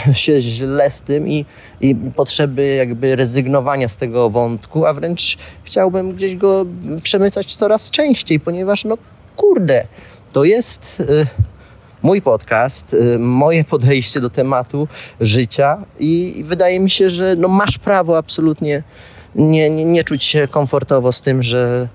e, 0.10 0.16
się 0.16 0.42
źle 0.42 0.90
z 0.90 1.02
tym 1.02 1.28
i, 1.28 1.46
i 1.82 1.96
potrzeby 2.16 2.76
jakby 2.76 3.16
rezygnowania 3.16 3.90
z 3.90 3.98
tego 3.98 4.30
wątku, 4.30 4.86
a 4.86 4.94
wręcz 4.94 5.38
chciałbym 5.64 6.16
gdzieś 6.16 6.36
go 6.36 6.66
przemycać 7.04 7.56
coraz 7.56 7.92
częściej, 7.92 8.40
ponieważ 8.40 8.86
no 8.86 8.98
kurde, 9.36 9.88
to 10.32 10.44
jest 10.44 10.98
e, 11.00 11.26
mój 12.02 12.22
podcast, 12.22 12.94
e, 12.94 13.18
moje 13.18 13.64
podejście 13.64 14.20
do 14.20 14.30
tematu 14.30 14.88
życia 15.20 15.78
i, 16.00 16.44
wydaje 16.46 16.80
mi 16.80 16.90
się, 16.90 17.10
że 17.10 17.36
no 17.38 17.48
masz 17.48 17.78
prawo 17.78 18.18
absolutnie 18.18 18.84
nie, 19.36 19.70
nie, 19.70 19.86
nie 19.86 20.04
czuć 20.04 20.24
się 20.24 20.48
komfortowo 20.48 21.12
z 21.12 21.22
tym, 21.22 21.44
że, 21.44 21.88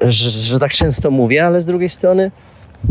że, 0.00 0.30
że 0.30 0.58
tak 0.58 0.72
często 0.72 1.10
mówię, 1.10 1.46
ale 1.46 1.60
z 1.60 1.66
drugiej 1.66 1.88
strony 1.88 2.30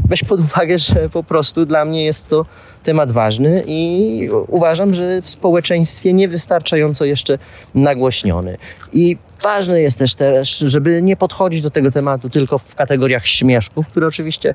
weź 0.10 0.24
pod 0.24 0.40
uwagę, 0.40 0.80
że 0.80 1.10
po 1.10 1.24
prostu 1.24 1.66
dla 1.66 1.86
mnie 1.86 2.06
jest 2.06 2.30
to 2.30 2.46
temat 2.84 3.12
ważny 3.12 3.64
i 3.68 4.30
uważam, 4.48 4.94
że 4.94 5.22
w 5.22 5.30
społeczeństwie 5.30 6.14
niewystarczająco 6.14 7.06
jeszcze 7.06 7.38
nagłośniony. 7.76 8.58
I 8.94 9.18
ważne 9.42 9.82
jest 9.82 10.00
też, 10.00 10.16
też, 10.16 10.58
żeby 10.58 11.02
nie 11.02 11.16
podchodzić 11.16 11.62
do 11.62 11.72
tego 11.72 11.92
tematu 11.92 12.30
tylko 12.30 12.58
w 12.58 12.76
kategoriach 12.76 13.28
śmieszków, 13.28 13.88
które 13.88 14.08
oczywiście 14.08 14.54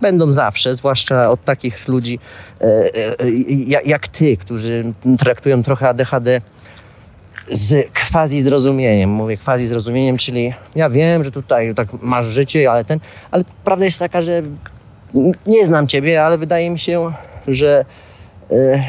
będą 0.00 0.32
zawsze, 0.32 0.74
zwłaszcza 0.74 1.30
od 1.30 1.44
takich 1.44 1.88
ludzi 1.88 2.18
e, 2.60 2.64
e, 2.64 3.82
jak 3.84 4.08
ty, 4.08 4.36
którzy 4.36 4.92
traktują 5.18 5.62
trochę 5.62 5.88
ADHD 5.88 6.40
z 7.50 7.90
quasi 8.10 8.42
zrozumieniem. 8.42 9.10
Mówię 9.10 9.36
quasi 9.36 9.66
zrozumieniem, 9.66 10.16
czyli 10.16 10.52
ja 10.74 10.90
wiem, 10.90 11.24
że 11.24 11.30
tutaj 11.30 11.74
tak 11.74 11.88
masz 12.02 12.26
życie, 12.26 12.70
ale 12.70 12.84
ten, 12.84 13.00
ale 13.30 13.44
prawda 13.64 13.84
jest 13.84 13.98
taka, 13.98 14.22
że 14.22 14.42
nie 15.46 15.66
znam 15.66 15.86
ciebie, 15.86 16.24
ale 16.24 16.38
wydaje 16.38 16.70
mi 16.70 16.78
się, 16.78 17.12
że 17.48 17.84
e, 18.50 18.84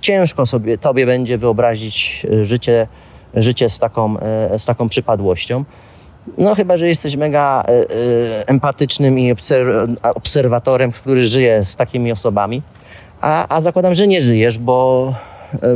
ciężko 0.00 0.46
sobie 0.46 0.78
tobie 0.78 1.06
będzie 1.06 1.38
wyobrazić 1.38 2.26
e, 2.32 2.44
życie, 2.44 2.88
życie 3.34 3.70
z, 3.70 3.78
taką, 3.78 4.18
e, 4.18 4.58
z 4.58 4.66
taką 4.66 4.88
przypadłością. 4.88 5.64
No 6.38 6.54
chyba, 6.54 6.76
że 6.76 6.88
jesteś 6.88 7.16
mega 7.16 7.62
empatycznym 8.46 9.18
i 9.18 9.32
obserw 9.32 9.68
obserwatorem, 10.02 10.92
który 10.92 11.26
żyje 11.26 11.64
z 11.64 11.76
takimi 11.76 12.12
osobami. 12.12 12.62
A, 13.20 13.56
a 13.56 13.60
zakładam, 13.60 13.94
że 13.94 14.06
nie 14.06 14.22
żyjesz, 14.22 14.58
bo, 14.58 15.14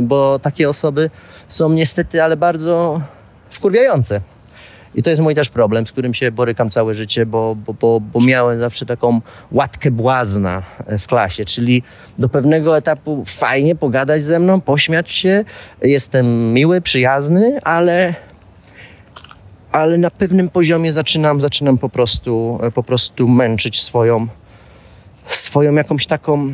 bo 0.01 0.39
takie 0.39 0.69
osoby 0.69 1.09
są 1.47 1.69
niestety, 1.69 2.23
ale 2.23 2.37
bardzo 2.37 3.01
wkurwiające. 3.49 4.21
I 4.95 5.03
to 5.03 5.09
jest 5.09 5.21
mój 5.21 5.35
też 5.35 5.49
problem, 5.49 5.87
z 5.87 5.91
którym 5.91 6.13
się 6.13 6.31
borykam 6.31 6.69
całe 6.69 6.93
życie, 6.93 7.25
bo, 7.25 7.55
bo, 7.55 7.73
bo, 7.73 7.99
bo 7.99 8.19
miałem 8.19 8.59
zawsze 8.59 8.85
taką 8.85 9.21
łatkę 9.51 9.91
błazna 9.91 10.63
w 10.99 11.07
klasie, 11.07 11.45
czyli 11.45 11.83
do 12.19 12.29
pewnego 12.29 12.77
etapu 12.77 13.23
fajnie 13.27 13.75
pogadać 13.75 14.23
ze 14.23 14.39
mną, 14.39 14.61
pośmiać 14.61 15.11
się, 15.11 15.45
jestem 15.81 16.53
miły, 16.53 16.81
przyjazny, 16.81 17.59
ale, 17.63 18.15
ale 19.71 19.97
na 19.97 20.11
pewnym 20.11 20.49
poziomie 20.49 20.93
zaczynam, 20.93 21.41
zaczynam 21.41 21.77
po 21.77 21.89
prostu, 21.89 22.59
po 22.73 22.83
prostu 22.83 23.27
męczyć 23.27 23.81
swoją, 23.81 24.27
swoją 25.27 25.73
jakąś 25.73 26.07
taką 26.07 26.53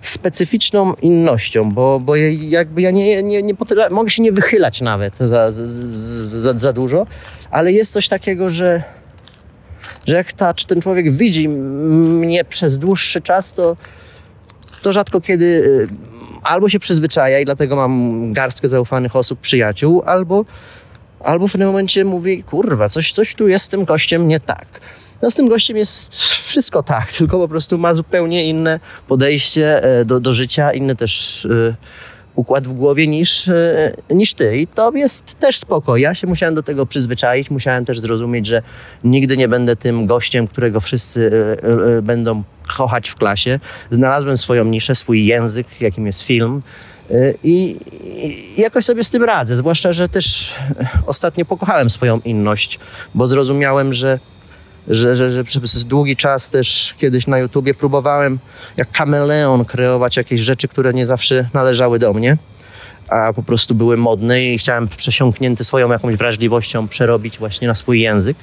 specyficzną 0.00 0.94
innością, 0.94 1.72
bo, 1.72 2.00
bo 2.00 2.16
jakby 2.16 2.82
ja 2.82 2.90
nie, 2.90 3.22
nie, 3.22 3.42
nie 3.42 3.54
potrafię, 3.54 3.94
mogę 3.94 4.10
się 4.10 4.22
nie 4.22 4.32
wychylać 4.32 4.80
nawet 4.80 5.18
za, 5.18 5.52
za, 5.52 5.66
za, 6.26 6.58
za 6.58 6.72
dużo, 6.72 7.06
ale 7.50 7.72
jest 7.72 7.92
coś 7.92 8.08
takiego, 8.08 8.50
że, 8.50 8.82
że 10.06 10.16
jak 10.16 10.32
ta, 10.32 10.54
czy 10.54 10.66
ten 10.66 10.80
człowiek 10.80 11.12
widzi 11.12 11.48
mnie 11.48 12.44
przez 12.44 12.78
dłuższy 12.78 13.20
czas, 13.20 13.52
to, 13.52 13.76
to 14.82 14.92
rzadko 14.92 15.20
kiedy 15.20 15.44
y, 15.44 15.88
albo 16.42 16.68
się 16.68 16.78
przyzwyczaja 16.78 17.40
i 17.40 17.44
dlatego 17.44 17.76
mam 17.76 18.32
garstkę 18.32 18.68
zaufanych 18.68 19.16
osób, 19.16 19.40
przyjaciół, 19.40 20.02
albo, 20.06 20.44
albo 21.20 21.48
w 21.48 21.52
pewnym 21.52 21.68
momencie 21.68 22.04
mówi, 22.04 22.42
kurwa, 22.42 22.88
coś, 22.88 23.12
coś 23.12 23.34
tu 23.34 23.48
jest 23.48 23.64
z 23.64 23.68
tym 23.68 23.84
gościem 23.84 24.28
nie 24.28 24.40
tak. 24.40 24.80
No 25.22 25.30
z 25.30 25.34
tym 25.34 25.48
gościem 25.48 25.76
jest 25.76 26.14
wszystko 26.44 26.82
tak, 26.82 27.12
tylko 27.18 27.38
po 27.38 27.48
prostu 27.48 27.78
ma 27.78 27.94
zupełnie 27.94 28.46
inne 28.46 28.80
podejście 29.08 29.84
e, 29.84 30.04
do, 30.04 30.20
do 30.20 30.34
życia, 30.34 30.72
inny 30.72 30.96
też 30.96 31.44
y, 31.44 31.74
układ 32.34 32.68
w 32.68 32.72
głowie 32.72 33.06
niż, 33.06 33.48
y, 33.48 33.92
niż 34.10 34.34
ty. 34.34 34.56
I 34.56 34.66
to 34.66 34.92
jest 34.94 35.38
też 35.38 35.58
spoko. 35.58 35.96
Ja 35.96 36.14
się 36.14 36.26
musiałem 36.26 36.54
do 36.54 36.62
tego 36.62 36.86
przyzwyczaić, 36.86 37.50
musiałem 37.50 37.84
też 37.84 38.00
zrozumieć, 38.00 38.46
że 38.46 38.62
nigdy 39.04 39.36
nie 39.36 39.48
będę 39.48 39.76
tym 39.76 40.06
gościem, 40.06 40.46
którego 40.46 40.80
wszyscy 40.80 41.30
będą 42.02 42.42
kochać 42.76 43.08
w 43.08 43.14
klasie. 43.14 43.60
Znalazłem 43.90 44.38
swoją 44.38 44.64
niszę, 44.64 44.94
swój 44.94 45.26
język, 45.26 45.66
jakim 45.80 46.06
jest 46.06 46.22
film. 46.22 46.62
I, 47.42 47.76
I, 48.14 48.60
jakoś 48.60 48.84
sobie 48.84 49.04
z 49.04 49.10
tym 49.10 49.24
radzę, 49.24 49.56
zwłaszcza, 49.56 49.92
że 49.92 50.08
też 50.08 50.54
ostatnio 51.06 51.44
pokochałem 51.44 51.90
swoją 51.90 52.20
inność, 52.20 52.78
bo 53.14 53.26
zrozumiałem, 53.26 53.94
że 53.94 54.18
że, 54.88 55.16
że, 55.16 55.30
że 55.30 55.44
przez 55.44 55.84
długi 55.84 56.16
czas 56.16 56.50
też 56.50 56.94
kiedyś 56.98 57.26
na 57.26 57.38
YouTubie 57.38 57.74
próbowałem 57.74 58.38
jak 58.76 58.92
kameleon 58.92 59.64
kreować 59.64 60.16
jakieś 60.16 60.40
rzeczy, 60.40 60.68
które 60.68 60.94
nie 60.94 61.06
zawsze 61.06 61.48
należały 61.54 61.98
do 61.98 62.12
mnie, 62.12 62.36
a 63.08 63.32
po 63.32 63.42
prostu 63.42 63.74
były 63.74 63.96
modne 63.96 64.44
i 64.44 64.58
chciałem 64.58 64.88
przesiąknięty 64.88 65.64
swoją 65.64 65.92
jakąś 65.92 66.16
wrażliwością 66.16 66.88
przerobić 66.88 67.38
właśnie 67.38 67.68
na 67.68 67.74
swój 67.74 68.00
język. 68.00 68.36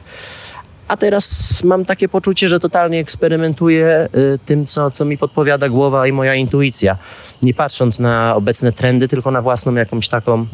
A 0.88 0.98
teraz 0.98 1.63
mam 1.63 1.86
takie 1.86 2.10
poczucie, 2.10 2.50
że 2.50 2.60
totalnie 2.60 3.00
eksperymentuję 3.00 4.08
y, 4.36 4.39
tym, 4.46 4.65
co, 4.65 4.91
co 4.91 5.06
mi 5.06 5.17
podpowiada 5.17 5.70
głowa 5.70 6.08
i 6.08 6.12
moja 6.12 6.36
intuicja. 6.36 6.98
Nie 7.41 7.53
patrząc 7.53 8.00
na 8.00 8.36
obecne 8.36 8.72
trendy, 8.72 9.08
tylko 9.08 9.32
na 9.32 9.41
własną 9.41 9.75
jakąś 9.75 10.10
taką 10.10 10.46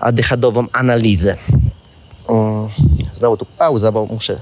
adychadową 0.00 0.66
analizę. 0.72 1.36
Znowu 3.12 3.36
tu 3.36 3.46
pauza, 3.58 3.92
bo 3.92 4.06
muszę 4.06 4.40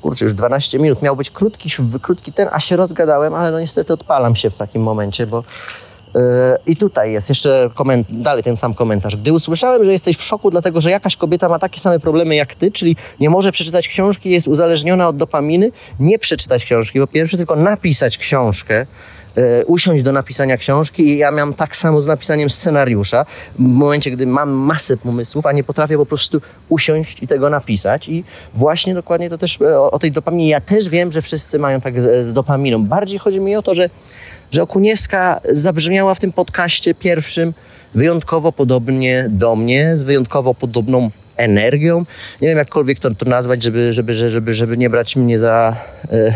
kurczę, 0.00 0.24
już 0.24 0.34
12 0.34 0.78
minut, 0.78 1.02
miał 1.02 1.16
być 1.16 1.30
krótki, 1.30 1.70
krótki 2.02 2.32
ten, 2.32 2.48
a 2.52 2.60
się 2.60 2.76
rozgadałem, 2.76 3.34
ale 3.34 3.50
no 3.50 3.60
niestety 3.60 3.92
odpalam 3.92 4.36
się 4.36 4.50
w 4.50 4.56
takim 4.56 4.82
momencie, 4.82 5.26
bo 5.26 5.44
yy, 6.14 6.20
i 6.66 6.76
tutaj 6.76 7.12
jest 7.12 7.28
jeszcze 7.28 7.70
koment- 7.74 8.04
dalej 8.10 8.42
ten 8.42 8.56
sam 8.56 8.74
komentarz. 8.74 9.16
Gdy 9.16 9.32
usłyszałem, 9.32 9.84
że 9.84 9.92
jesteś 9.92 10.16
w 10.16 10.22
szoku, 10.22 10.50
dlatego 10.50 10.80
że 10.80 10.90
jakaś 10.90 11.16
kobieta 11.16 11.48
ma 11.48 11.58
takie 11.58 11.80
same 11.80 12.00
problemy 12.00 12.34
jak 12.34 12.54
ty, 12.54 12.72
czyli 12.72 12.96
nie 13.20 13.30
może 13.30 13.52
przeczytać 13.52 13.88
książki, 13.88 14.30
jest 14.30 14.48
uzależniona 14.48 15.08
od 15.08 15.16
dopaminy, 15.16 15.72
nie 16.00 16.18
przeczytać 16.18 16.64
książki 16.64 17.00
po 17.00 17.06
pierwsze, 17.06 17.36
tylko 17.36 17.56
napisać 17.56 18.18
książkę, 18.18 18.86
usiąść 19.66 20.02
do 20.02 20.12
napisania 20.12 20.56
książki 20.56 21.08
i 21.08 21.18
ja 21.18 21.30
miałem 21.30 21.54
tak 21.54 21.76
samo 21.76 22.02
z 22.02 22.06
napisaniem 22.06 22.50
scenariusza. 22.50 23.26
W 23.58 23.62
momencie, 23.62 24.10
gdy 24.10 24.26
mam 24.26 24.50
masę 24.50 24.96
pomysłów, 24.96 25.46
a 25.46 25.52
nie 25.52 25.64
potrafię 25.64 25.96
po 25.96 26.06
prostu 26.06 26.40
usiąść 26.68 27.22
i 27.22 27.26
tego 27.26 27.50
napisać. 27.50 28.08
I 28.08 28.24
właśnie 28.54 28.94
dokładnie 28.94 29.30
to 29.30 29.38
też 29.38 29.58
e, 29.60 29.80
o, 29.80 29.90
o 29.90 29.98
tej 29.98 30.12
dopaminie. 30.12 30.48
Ja 30.48 30.60
też 30.60 30.88
wiem, 30.88 31.12
że 31.12 31.22
wszyscy 31.22 31.58
mają 31.58 31.80
tak 31.80 32.00
z, 32.00 32.26
z 32.26 32.32
dopaminą. 32.32 32.84
Bardziej 32.84 33.18
chodzi 33.18 33.40
mi 33.40 33.56
o 33.56 33.62
to, 33.62 33.74
że, 33.74 33.90
że 34.50 34.62
Okunieska 34.62 35.40
zabrzmiała 35.52 36.14
w 36.14 36.20
tym 36.20 36.32
podcaście 36.32 36.94
pierwszym 36.94 37.54
wyjątkowo 37.94 38.52
podobnie 38.52 39.26
do 39.28 39.56
mnie, 39.56 39.96
z 39.96 40.02
wyjątkowo 40.02 40.54
podobną 40.54 41.10
energią. 41.40 42.04
Nie 42.40 42.48
wiem, 42.48 42.58
jakkolwiek 42.58 42.98
to, 42.98 43.14
to 43.14 43.24
nazwać, 43.24 43.62
żeby, 43.62 43.92
żeby, 43.92 44.14
żeby, 44.14 44.54
żeby 44.54 44.76
nie 44.76 44.90
brać 44.90 45.16
mnie 45.16 45.38
za, 45.38 45.76
e, 46.12 46.34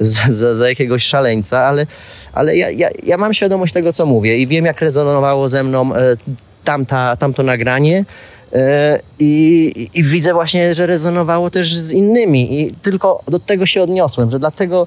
za, 0.00 0.54
za 0.54 0.68
jakiegoś 0.68 1.04
szaleńca, 1.04 1.58
ale, 1.58 1.86
ale 2.32 2.56
ja, 2.56 2.70
ja, 2.70 2.88
ja 3.04 3.16
mam 3.16 3.34
świadomość 3.34 3.72
tego, 3.72 3.92
co 3.92 4.06
mówię 4.06 4.38
i 4.38 4.46
wiem, 4.46 4.64
jak 4.64 4.80
rezonowało 4.80 5.48
ze 5.48 5.62
mną 5.62 5.94
e, 5.94 6.16
tamta, 6.64 7.16
tamto 7.16 7.42
nagranie. 7.42 8.04
E, 8.52 9.00
I, 9.18 9.90
I, 9.94 10.04
widzę 10.04 10.32
właśnie, 10.32 10.74
że 10.74 10.86
rezonowało 10.86 11.50
też 11.50 11.76
z 11.76 11.90
innymi, 11.90 12.60
i 12.60 12.74
tylko 12.74 13.22
do 13.28 13.38
tego 13.38 13.66
się 13.66 13.82
odniosłem, 13.82 14.30
że 14.30 14.38
dlatego 14.38 14.86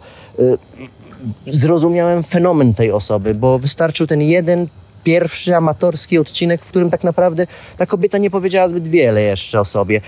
zrozumiałem 1.48 2.24
fenomen 2.24 2.74
tej 2.74 2.91
osoby, 2.91 3.36
bo 3.36 3.60
wystarczył 3.60 4.08
ten 4.08 4.22
jeden 4.22 4.67
pierwszy 5.03 5.55
amatorski 5.55 6.19
odcinek, 6.19 6.65
w 6.65 6.69
którym 6.69 6.91
tak 6.91 7.03
naprawdę 7.03 7.48
ta 7.77 7.86
kobieta 7.86 8.17
nie 8.17 8.29
powiedziała 8.29 8.67
zbyt 8.67 8.88
wiele 8.88 9.22
jeszcze 9.22 9.60
o 9.60 9.65
sobie. 9.65 10.01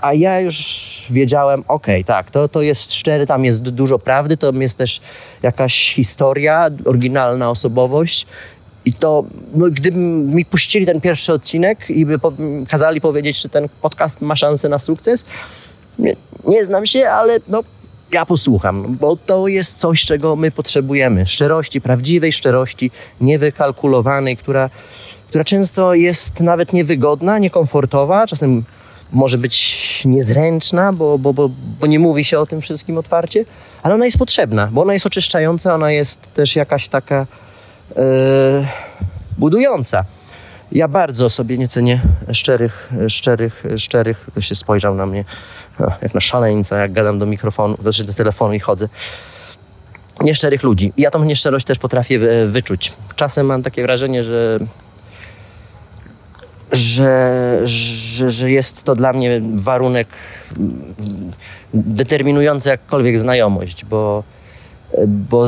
A 0.00 0.14
ja 0.14 0.40
już 0.40 1.06
wiedziałem, 1.10 1.60
okej, 1.60 1.94
okay, 1.94 2.04
tak, 2.04 2.30
to, 2.30 2.48
to 2.48 2.62
jest 2.62 2.92
szczery, 2.92 3.26
tam 3.26 3.44
jest 3.44 3.62
dużo 3.62 3.98
prawdy, 3.98 4.36
to 4.36 4.52
jest 4.52 4.78
też 4.78 5.00
jakaś 5.42 5.94
historia, 5.94 6.70
oryginalna 6.84 7.50
osobowość. 7.50 8.26
I 8.84 8.92
to, 8.92 9.24
no, 9.54 9.66
gdyby 9.70 9.98
mi 9.98 10.44
puścili 10.44 10.86
ten 10.86 11.00
pierwszy 11.00 11.32
odcinek 11.32 11.90
i 11.90 12.06
by 12.06 12.18
po, 12.18 12.32
kazali 12.68 13.00
powiedzieć, 13.00 13.40
czy 13.40 13.48
ten 13.48 13.68
podcast 13.82 14.20
ma 14.20 14.36
szansę 14.36 14.68
na 14.68 14.78
sukces, 14.78 15.24
nie, 15.98 16.16
nie 16.44 16.64
znam 16.64 16.86
się, 16.86 17.08
ale 17.08 17.38
no, 17.48 17.62
ja 18.12 18.26
posłucham, 18.26 18.96
bo 19.00 19.16
to 19.16 19.48
jest 19.48 19.78
coś, 19.78 20.04
czego 20.04 20.36
my 20.36 20.50
potrzebujemy. 20.50 21.26
Szczerości, 21.26 21.80
prawdziwej 21.80 22.32
szczerości, 22.32 22.90
niewykalkulowanej, 23.20 24.36
która, 24.36 24.70
która 25.28 25.44
często 25.44 25.94
jest 25.94 26.40
nawet 26.40 26.72
niewygodna, 26.72 27.38
niekomfortowa, 27.38 28.26
czasem 28.26 28.64
może 29.12 29.38
być 29.38 30.02
niezręczna, 30.04 30.92
bo, 30.92 31.18
bo, 31.18 31.32
bo, 31.32 31.50
bo 31.80 31.86
nie 31.86 31.98
mówi 31.98 32.24
się 32.24 32.38
o 32.38 32.46
tym 32.46 32.60
wszystkim 32.60 32.98
otwarcie, 32.98 33.44
ale 33.82 33.94
ona 33.94 34.04
jest 34.04 34.18
potrzebna, 34.18 34.68
bo 34.72 34.82
ona 34.82 34.92
jest 34.92 35.06
oczyszczająca, 35.06 35.74
ona 35.74 35.90
jest 35.90 36.34
też 36.34 36.56
jakaś 36.56 36.88
taka 36.88 37.26
yy, 37.96 38.02
budująca. 39.38 40.04
Ja 40.72 40.88
bardzo 40.88 41.30
sobie 41.30 41.58
nie 41.58 41.68
cenię 41.68 42.00
szczerych, 42.32 42.92
szczerych, 43.08 43.64
szczerych, 43.76 44.26
ktoś 44.32 44.46
się 44.46 44.54
spojrzał 44.54 44.94
na 44.94 45.06
mnie 45.06 45.24
jak 46.02 46.14
na 46.14 46.20
szaleńca, 46.20 46.78
jak 46.78 46.92
gadam 46.92 47.18
do 47.18 47.26
mikrofonu, 47.26 47.76
znaczy 47.82 48.04
do 48.04 48.14
telefonu 48.14 48.54
i 48.54 48.60
chodzę. 48.60 48.88
Nieszczerych 50.20 50.62
ludzi. 50.62 50.92
Ja 50.96 51.10
tą 51.10 51.24
nieszczerość 51.24 51.66
też 51.66 51.78
potrafię 51.78 52.46
wyczuć. 52.46 52.92
Czasem 53.16 53.46
mam 53.46 53.62
takie 53.62 53.82
wrażenie, 53.82 54.24
że 54.24 54.58
że, 56.72 57.60
że, 57.64 58.30
że 58.30 58.50
jest 58.50 58.82
to 58.82 58.94
dla 58.94 59.12
mnie 59.12 59.40
warunek 59.54 60.08
mm, 60.56 61.32
determinujący 61.74 62.68
jakkolwiek 62.68 63.18
znajomość, 63.18 63.84
bo, 63.84 64.24
bo 65.06 65.46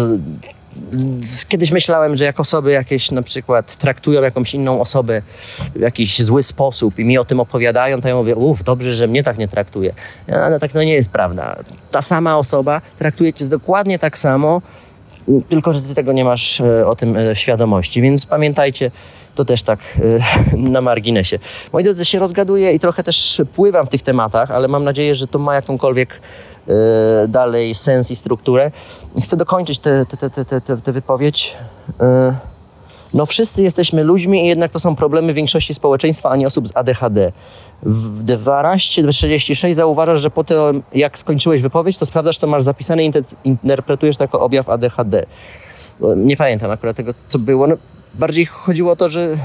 kiedyś 1.49 1.71
myślałem, 1.71 2.17
że 2.17 2.25
jak 2.25 2.41
osoby 2.41 2.73
jakieś 2.73 3.11
na 3.11 3.23
przykład 3.23 3.77
traktują 3.77 4.23
jakąś 4.23 4.55
inną 4.55 4.81
osobę 4.81 5.23
w 5.77 5.81
jakiś 5.81 6.23
zły 6.23 6.43
sposób 6.43 6.99
i 6.99 7.05
mi 7.05 7.19
o 7.19 7.25
tym 7.25 7.41
opowiadają, 7.41 8.01
to 8.01 8.09
ja 8.09 8.15
mówię, 8.15 8.37
uff, 8.37 8.63
dobrze, 8.63 8.95
że 8.95 9.07
mnie 9.07 9.23
tak 9.23 9.39
nie 9.39 9.49
traktuje. 9.49 9.95
Ale 10.33 10.59
tak 10.59 10.75
no 10.75 10.83
nie 10.83 10.95
jest 10.95 11.11
prawda. 11.11 11.57
Ta 11.91 12.03
sama 12.03 12.39
osoba 12.39 12.81
traktuje 12.99 13.33
cię 13.33 13.45
dokładnie 13.45 13.99
tak 13.99 14.19
samo, 14.19 14.63
tylko 15.49 15.73
że 15.73 15.83
ty 15.83 15.95
tego 15.95 16.13
nie 16.13 16.25
masz 16.25 16.61
e, 16.61 16.87
o 16.87 16.97
tym 16.97 17.17
e, 17.17 17.37
świadomości. 17.37 18.03
Więc 18.03 18.27
pamiętajcie, 18.27 18.91
to 19.35 19.45
też 19.45 19.63
tak 19.63 19.81
e, 20.53 20.57
na 20.57 20.81
marginesie. 20.81 21.39
Moi 21.73 21.85
drodzy, 21.85 22.05
się 22.05 22.19
rozgaduję 22.19 22.73
i 22.73 22.81
trochę 22.81 23.03
też 23.03 23.43
pływam 23.55 23.87
w 23.87 23.89
tych 23.89 24.03
tematach, 24.03 24.51
ale 24.51 24.69
mam 24.69 24.85
nadzieję, 24.85 25.15
że 25.15 25.27
to 25.27 25.39
ma 25.39 25.55
jakąkolwiek 25.55 26.21
dalej 27.29 27.75
sens 27.75 28.11
i 28.11 28.17
strukturę. 28.17 28.71
Chcę 29.23 29.37
dokończyć 29.37 29.79
tę 29.79 30.07
te, 30.07 30.17
te, 30.17 30.31
te, 30.45 30.61
te, 30.61 30.77
te, 30.77 30.93
wypowiedź. 30.93 31.57
E, 32.01 32.37
No 33.15 33.27
wszyscy 33.27 33.63
jesteśmy 33.63 34.03
ludźmi 34.05 34.45
i 34.45 34.47
jednak 34.49 34.71
to 34.71 34.79
są 34.79 34.97
problemy 34.97 35.33
większości 35.35 35.75
społeczeństwa, 35.75 36.31
a 36.31 36.37
nie 36.37 36.47
osób 36.47 36.69
z 36.69 36.77
ADHD. 36.77 37.33
W 37.83 38.25
12.36 38.25 39.75
zauważasz, 39.75 40.21
że 40.21 40.31
po 40.31 40.45
tym 40.45 40.83
jak 40.95 41.19
skończyłeś 41.19 41.63
wypowiedź, 41.63 41.99
to 41.99 42.07
sprawdzasz 42.07 42.39
co 42.39 42.47
masz 42.47 42.63
zapisane 42.65 43.05
i 43.05 43.11
inter- 43.11 43.35
interpretujesz 43.45 44.17
to 44.17 44.25
jako 44.25 44.41
objaw 44.41 44.69
ADHD. 44.69 45.25
No, 46.01 46.15
Nie 46.15 46.37
pamiętam 46.37 46.71
akurat 46.71 46.97
tego, 46.97 47.15
co 47.29 47.39
było. 47.39 47.67
No, 47.67 47.75
bardziej 48.15 48.47
chodziło 48.47 48.93
o 48.93 48.97
to, 48.97 49.09
że, 49.09 49.37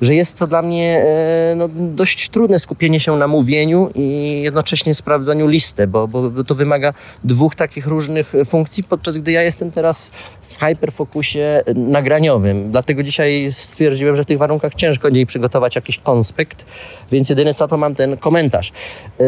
że 0.00 0.14
jest 0.14 0.38
to 0.38 0.46
dla 0.46 0.62
mnie 0.62 1.04
e, 1.04 1.54
no, 1.56 1.68
dość 1.74 2.28
trudne 2.28 2.58
skupienie 2.58 3.00
się 3.00 3.16
na 3.16 3.26
mówieniu 3.26 3.90
i 3.94 4.40
jednocześnie 4.42 4.94
sprawdzaniu 4.94 5.46
listy, 5.46 5.86
bo, 5.86 6.08
bo, 6.08 6.30
bo 6.30 6.44
to 6.44 6.54
wymaga 6.54 6.94
dwóch 7.24 7.54
takich 7.54 7.86
różnych 7.86 8.32
funkcji, 8.46 8.84
podczas 8.84 9.18
gdy 9.18 9.32
ja 9.32 9.42
jestem 9.42 9.72
teraz 9.72 10.10
w 10.50 10.58
hyperfokusie 10.58 11.62
nagraniowym. 11.74 12.70
Dlatego 12.70 13.02
dzisiaj 13.02 13.48
stwierdziłem, 13.52 14.16
że 14.16 14.22
w 14.22 14.26
tych 14.26 14.38
warunkach 14.38 14.74
ciężko 14.74 15.10
dzień 15.10 15.26
przygotować 15.26 15.76
jakiś 15.76 15.98
konspekt, 15.98 16.64
więc 17.12 17.30
jedyne 17.30 17.54
co 17.54 17.68
to 17.68 17.76
mam 17.76 17.94
ten 17.94 18.16
komentarz. 18.16 18.72
E, 19.20 19.24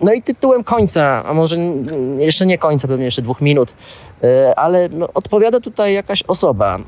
No 0.00 0.12
i 0.12 0.22
tytułem 0.22 0.64
końca, 0.64 1.24
a 1.24 1.34
może 1.34 1.56
jeszcze 2.18 2.46
nie 2.46 2.58
końca, 2.58 2.88
pewnie 2.88 3.04
jeszcze 3.04 3.22
dwóch 3.22 3.40
minut, 3.40 3.72
e, 4.24 4.58
ale 4.58 4.88
no, 4.88 5.08
odpowiada 5.14 5.60
tutaj 5.60 5.94
jakaś 5.94 6.22
osoba 6.22 6.78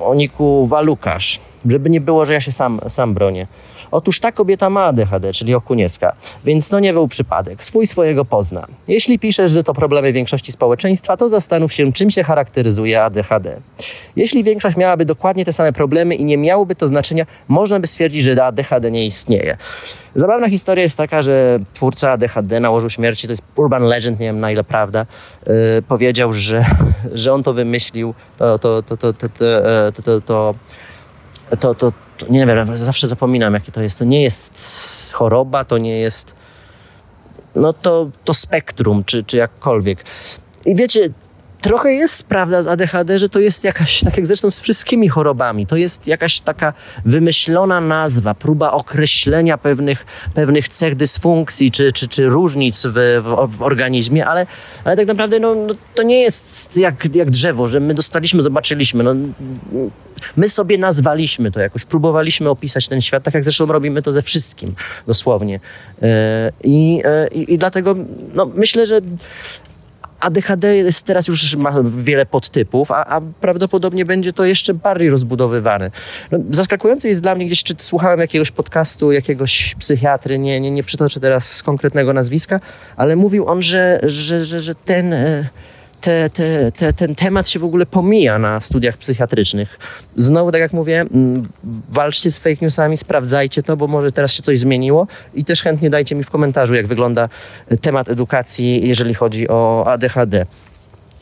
o 0.00 0.14
niku 0.14 0.66
Walukasz, 0.66 1.40
żeby 1.66 1.90
nie 1.90 2.00
było, 2.00 2.24
że 2.24 2.32
ja 2.32 2.40
się 2.40 2.52
sam, 2.52 2.80
sam 2.88 3.14
bronię. 3.14 3.46
Otóż 3.90 4.20
ta 4.20 4.32
kobieta 4.32 4.70
ma 4.70 4.84
ADHD, 4.84 5.32
czyli 5.32 5.54
Okunieska, 5.54 6.12
więc 6.44 6.70
no 6.70 6.80
nie 6.80 6.92
był 6.92 7.08
przypadek. 7.08 7.64
Swój 7.64 7.86
swojego 7.86 8.24
pozna. 8.24 8.66
Jeśli 8.88 9.18
piszesz, 9.18 9.50
że 9.50 9.64
to 9.64 9.74
problemy 9.74 10.12
większości 10.12 10.52
społeczeństwa, 10.52 11.16
to 11.16 11.28
zastanów 11.28 11.72
się, 11.72 11.92
czym 11.92 12.10
się 12.10 12.24
charakteryzuje 12.24 13.02
ADHD. 13.02 13.23
Jeśli 14.16 14.44
większość 14.44 14.76
miałaby 14.76 15.04
dokładnie 15.04 15.44
te 15.44 15.52
same 15.52 15.72
problemy 15.72 16.14
i 16.14 16.24
nie 16.24 16.38
miałoby 16.38 16.74
to 16.74 16.88
znaczenia, 16.88 17.26
można 17.48 17.80
by 17.80 17.86
stwierdzić, 17.86 18.24
że 18.24 18.44
ADHD 18.44 18.90
nie 18.90 19.06
istnieje. 19.06 19.56
Zabawna 20.14 20.48
historia 20.48 20.82
jest 20.82 20.96
taka, 20.96 21.22
że 21.22 21.58
twórca 21.72 22.10
ADHD 22.10 22.60
na 22.60 22.70
łożu 22.70 22.90
śmierci, 22.90 23.26
to 23.26 23.32
jest 23.32 23.42
urban 23.56 23.82
legend, 23.82 24.20
nie 24.20 24.26
wiem 24.26 24.40
na 24.40 24.50
ile 24.50 24.64
prawda, 24.64 25.06
yy, 25.46 25.52
powiedział, 25.88 26.32
że, 26.32 26.64
że 27.12 27.32
on 27.32 27.42
to 27.42 27.54
wymyślił, 27.54 28.14
to, 28.38 28.58
to, 28.58 28.82
to, 28.82 28.96
to, 28.96 29.12
to, 29.12 29.26
e, 29.86 29.92
to, 29.92 30.02
to, 30.02 30.20
to 30.20 30.54
to, 31.60 31.74
to, 31.74 31.92
to 32.18 32.26
nie 32.30 32.46
wiem, 32.46 32.78
zawsze 32.78 33.08
zapominam, 33.08 33.54
jakie 33.54 33.72
to 33.72 33.82
jest. 33.82 33.98
To 33.98 34.04
nie 34.04 34.22
jest 34.22 35.12
choroba, 35.12 35.64
to 35.64 35.78
nie 35.78 35.98
jest. 35.98 36.34
No 37.54 37.72
to, 37.72 38.10
to 38.24 38.34
spektrum, 38.34 39.04
czy, 39.04 39.24
czy 39.24 39.36
jakkolwiek. 39.36 40.04
I 40.66 40.74
wiecie, 40.74 41.00
trochę 41.64 41.92
jest 41.92 42.26
prawda 42.26 42.62
z 42.62 42.66
ADHD, 42.66 43.18
że 43.18 43.28
to 43.28 43.40
jest 43.40 43.64
jakaś, 43.64 44.00
tak 44.00 44.16
jak 44.16 44.26
zresztą 44.26 44.50
z 44.50 44.60
wszystkimi 44.60 45.08
chorobami, 45.08 45.66
to 45.66 45.76
jest 45.76 46.06
jakaś 46.06 46.40
taka 46.40 46.72
wymyślona 47.04 47.80
nazwa, 47.80 48.34
próba 48.34 48.72
określenia 48.72 49.58
pewnych, 49.58 50.06
pewnych 50.34 50.68
cech 50.68 50.94
dysfunkcji 50.94 51.70
czy, 51.70 51.92
czy, 51.92 52.08
czy 52.08 52.26
różnic 52.28 52.86
w, 52.86 53.22
w, 53.22 53.56
w 53.56 53.62
organizmie, 53.62 54.26
ale, 54.26 54.46
ale 54.84 54.96
tak 54.96 55.06
naprawdę 55.06 55.40
no, 55.40 55.54
no, 55.54 55.74
to 55.94 56.02
nie 56.02 56.20
jest 56.20 56.76
jak, 56.76 57.14
jak 57.14 57.30
drzewo, 57.30 57.68
że 57.68 57.80
my 57.80 57.94
dostaliśmy, 57.94 58.42
zobaczyliśmy. 58.42 59.04
No, 59.04 59.14
my 60.36 60.48
sobie 60.48 60.78
nazwaliśmy 60.78 61.50
to 61.50 61.60
jakoś, 61.60 61.84
próbowaliśmy 61.84 62.50
opisać 62.50 62.88
ten 62.88 63.02
świat, 63.02 63.22
tak 63.22 63.34
jak 63.34 63.44
zresztą 63.44 63.66
robimy 63.66 64.02
to 64.02 64.12
ze 64.12 64.22
wszystkim, 64.22 64.74
dosłownie. 65.06 65.60
E, 66.02 66.52
I, 66.64 67.02
e, 67.04 67.28
i, 67.28 67.54
i 67.54 67.58
dlatego 67.58 67.94
no, 68.34 68.50
myślę, 68.54 68.86
że 68.86 69.00
ADHD 70.24 70.76
jest 70.76 71.06
teraz 71.06 71.28
już 71.28 71.56
ma 71.56 71.72
wiele 71.96 72.26
podtypów, 72.26 72.90
a, 72.90 73.06
a 73.06 73.20
prawdopodobnie 73.20 74.04
będzie 74.04 74.32
to 74.32 74.44
jeszcze 74.44 74.74
bardziej 74.74 75.10
rozbudowywane. 75.10 75.90
No, 76.32 76.38
zaskakujące 76.50 77.08
jest 77.08 77.22
dla 77.22 77.34
mnie, 77.34 77.46
gdzieś 77.46 77.62
czy 77.62 77.74
słuchałem 77.78 78.20
jakiegoś 78.20 78.50
podcastu, 78.50 79.12
jakiegoś 79.12 79.74
psychiatry, 79.78 80.38
nie, 80.38 80.60
nie, 80.60 80.70
nie 80.70 80.82
przytoczę 80.82 81.20
teraz 81.20 81.62
konkretnego 81.62 82.12
nazwiska, 82.12 82.60
ale 82.96 83.16
mówił 83.16 83.46
on, 83.46 83.62
że, 83.62 84.00
że, 84.02 84.44
że, 84.44 84.60
że 84.60 84.74
ten... 84.74 85.12
e, 85.12 85.48
te, 86.00 86.30
te, 86.30 86.72
te, 86.72 86.92
ten 86.92 87.14
temat 87.14 87.48
się 87.48 87.58
w 87.58 87.64
ogóle 87.64 87.86
pomija 87.86 88.38
na 88.38 88.60
studiach 88.60 88.96
psychiatrycznych. 88.96 89.78
Znowu, 90.16 90.52
tak 90.52 90.60
jak 90.60 90.72
mówię, 90.72 91.04
walczcie 91.88 92.30
z 92.30 92.38
fake 92.38 92.56
newsami, 92.62 92.96
sprawdzajcie 92.96 93.62
to, 93.62 93.76
bo 93.76 93.86
może 93.86 94.12
teraz 94.12 94.32
się 94.32 94.42
coś 94.42 94.60
zmieniło 94.60 95.06
i 95.34 95.44
też 95.44 95.62
chętnie 95.62 95.90
dajcie 95.90 96.14
mi 96.14 96.24
w 96.24 96.30
komentarzu, 96.30 96.74
jak 96.74 96.86
wygląda 96.86 97.28
temat 97.80 98.08
edukacji, 98.08 98.88
jeżeli 98.88 99.14
chodzi 99.14 99.48
o 99.48 99.84
ADHD. 99.86 100.46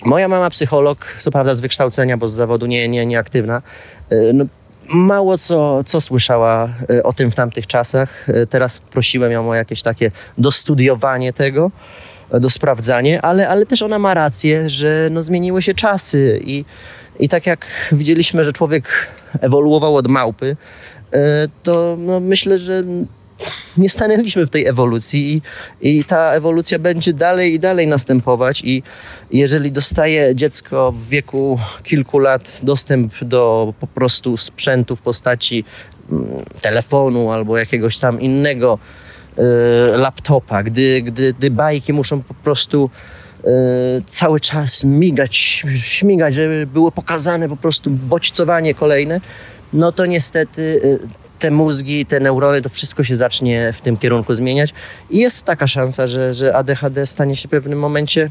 Moja 0.05 0.29
mama 0.29 0.51
psycholog, 0.51 1.17
co 1.19 1.31
prawda 1.31 1.55
z 1.55 1.61
wykształcenia, 1.61 2.17
bo 2.17 2.29
z 2.29 2.35
zawodu 2.35 2.67
nie, 2.67 2.89
nie, 2.89 3.07
nieaktywna, 3.07 3.63
y, 4.13 4.31
no, 4.35 4.45
mało 4.95 5.39
co, 5.39 5.85
co 5.85 6.01
słyszała 6.01 6.69
y, 6.91 7.03
o 7.03 7.13
tym 7.13 7.31
w 7.31 7.35
tamtych 7.35 7.67
czasach. 7.67 8.27
Teraz 8.51 8.79
prosiłem 8.79 9.33
ją 9.33 9.51
o 9.51 9.55
jakieś 9.55 9.83
takie 9.83 10.11
dostudiowanie 10.39 11.33
tego, 11.33 11.71
do 12.40 12.51
sprawdzanie, 12.51 13.23
ale, 13.23 13.49
ale 13.49 13.66
też 13.66 13.83
ona 13.83 13.99
ma 13.99 14.14
rację, 14.14 14.71
że 14.71 15.09
no, 15.11 15.23
zmieniły 15.23 15.62
się 15.62 15.75
czasy 15.75 16.40
i, 16.45 16.64
i 17.18 17.29
tak 17.29 17.47
jak 17.47 17.66
widzieliśmy, 17.92 18.45
że 18.45 18.53
człowiek 18.53 19.12
ewoluował 19.40 19.97
od 19.97 20.09
małpy, 20.09 20.57
y, 21.14 21.18
to 21.62 21.97
no, 21.99 22.21
myślę, 22.21 22.59
że 22.59 22.83
nie 23.77 23.88
stanęliśmy 23.88 24.47
w 24.47 24.51
tej 24.51 24.66
ewolucji 24.66 25.42
i, 25.81 25.99
i 25.99 26.05
ta 26.05 26.33
ewolucja 26.33 26.79
będzie 26.79 27.12
dalej 27.12 27.55
i 27.55 27.61
dalej 27.61 27.87
następować 27.87 28.62
i 28.64 28.83
jeżeli 29.31 29.73
dostaje 29.73 30.37
dziecko 30.37 30.92
w 30.92 31.09
wieku 31.09 31.59
kilku 31.83 32.18
lat 32.18 32.61
dostęp 32.62 33.12
do 33.23 33.75
po 33.81 33.87
prostu 33.87 34.37
sprzętu 34.37 34.97
w 34.97 35.01
postaci 35.01 35.64
mm, 36.11 36.27
telefonu 36.61 37.31
albo 37.31 37.59
jakiegoś 37.59 37.99
tam 37.99 38.21
innego 38.21 38.79
e, 38.79 39.02
laptopa, 39.97 40.62
gdy, 40.62 41.03
gdy, 41.03 41.35
gdy 41.35 41.51
bajki 41.51 41.92
muszą 41.92 42.23
po 42.23 42.35
prostu 42.35 42.90
e, 43.45 43.49
cały 44.07 44.40
czas 44.40 44.85
migać, 44.85 45.37
śmigać, 45.77 46.35
żeby 46.35 46.66
było 46.66 46.92
pokazane 46.92 47.49
po 47.49 47.57
prostu 47.57 47.90
bodźcowanie 47.90 48.75
kolejne, 48.75 49.21
no 49.73 49.92
to 49.92 50.07
niestety 50.07 50.81
e, 51.05 51.23
te 51.38 51.51
mózgi, 51.51 52.07
te 52.07 52.21
neurony, 52.21 52.62
to 52.62 52.68
wszystko 52.68 53.05
się 53.05 53.16
zacznie 53.16 53.73
w 53.73 53.81
tym 53.81 53.97
kierunku 53.97 54.35
zmieniać. 54.35 54.75
I 55.11 55.18
jest 55.18 55.45
taka 55.45 55.66
szansa, 55.66 56.07
że, 56.07 56.35
że 56.35 56.57
ADHD 56.57 57.07
stanie 57.07 57.37
się 57.37 57.49
w 57.49 57.51
pewnym 57.51 57.79
momencie 57.79 58.31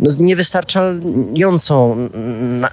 no, 0.00 0.10
niewystarczającą, 0.18 1.92
mm, 1.92 2.66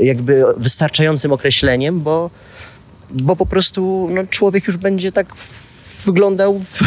jakby 0.00 0.44
wystarczającym 0.56 1.32
określeniem, 1.32 2.00
bo, 2.00 2.30
bo 3.10 3.36
po 3.36 3.46
prostu 3.46 4.08
no, 4.10 4.26
człowiek 4.26 4.66
już 4.66 4.76
będzie 4.76 5.12
tak 5.12 5.36
w- 5.36 5.71
wyglądał 6.04 6.58
w, 6.58 6.78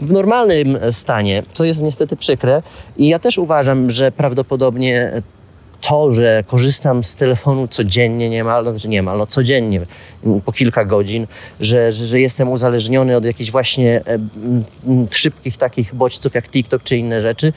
w 0.00 0.12
normalnym 0.12 0.78
stanie. 0.92 1.42
To 1.54 1.64
jest 1.64 1.82
niestety 1.82 2.16
przykre. 2.16 2.62
I 2.96 3.08
ja 3.08 3.18
też 3.18 3.38
uważam, 3.38 3.90
że 3.90 4.12
prawdopodobnie 4.12 5.22
to, 5.88 6.12
że 6.12 6.44
korzystam 6.46 7.04
z 7.04 7.14
telefonu 7.14 7.68
codziennie 7.68 8.30
niemal, 8.30 8.64
no, 8.64 8.70
znaczy 8.70 8.88
niemal, 8.88 9.18
no 9.18 9.26
codziennie 9.26 9.80
po 10.44 10.52
kilka 10.52 10.84
godzin, 10.84 11.26
że, 11.60 11.92
że, 11.92 12.06
że 12.06 12.20
jestem 12.20 12.48
uzależniony 12.48 13.16
od 13.16 13.24
jakichś 13.24 13.50
właśnie 13.50 14.02
e, 14.06 14.18
szybkich 15.10 15.56
takich 15.56 15.94
bodźców 15.94 16.34
jak 16.34 16.48
TikTok 16.48 16.82
czy 16.82 16.96
inne 16.96 17.20
rzeczy, 17.20 17.52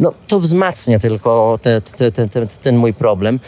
no 0.00 0.12
to 0.26 0.40
wzmacnia 0.40 0.98
tylko 0.98 1.58
te, 1.62 1.80
te, 1.80 2.12
te, 2.12 2.46
ten 2.46 2.76
mój 2.76 2.94
problem. 2.94 3.40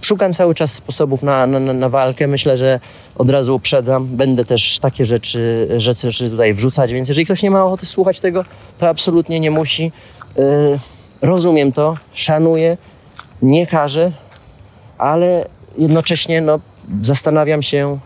Szukam 0.00 0.34
cały 0.34 0.54
czas 0.54 0.72
sposobów 0.72 1.22
na, 1.22 1.46
na, 1.46 1.72
na- 1.72 1.88
walkę. 1.88 2.26
Myślę, 2.26 2.56
że 2.56 2.80
od 3.16 3.30
razu 3.30 3.56
uprzedzam. 3.56 4.06
Będę 4.06 4.44
też 4.44 4.78
takie 4.78 5.06
rzeczy, 5.06 5.68
rzeczy 5.76 6.30
tutaj 6.30 6.54
wrzucać, 6.54 6.92
więc 6.92 7.08
jeżeli 7.08 7.24
ktoś 7.24 7.42
nie 7.42 7.50
ma 7.50 7.64
ochoty 7.64 7.86
słuchać 7.86 8.20
tego, 8.20 8.44
to 8.78 8.88
absolutnie 8.88 9.40
nie 9.40 9.50
musi. 9.50 9.92
Yy, 10.36 10.78
rozumiem 11.22 11.72
to, 11.72 11.96
szanuję, 12.12 12.76
nie 13.42 13.66
karzę, 13.66 14.12
ale 14.98 15.46
jednocześnie 15.78 16.40
no, 16.40 16.60
zastanawiam 17.02 17.62
się, 17.62 17.98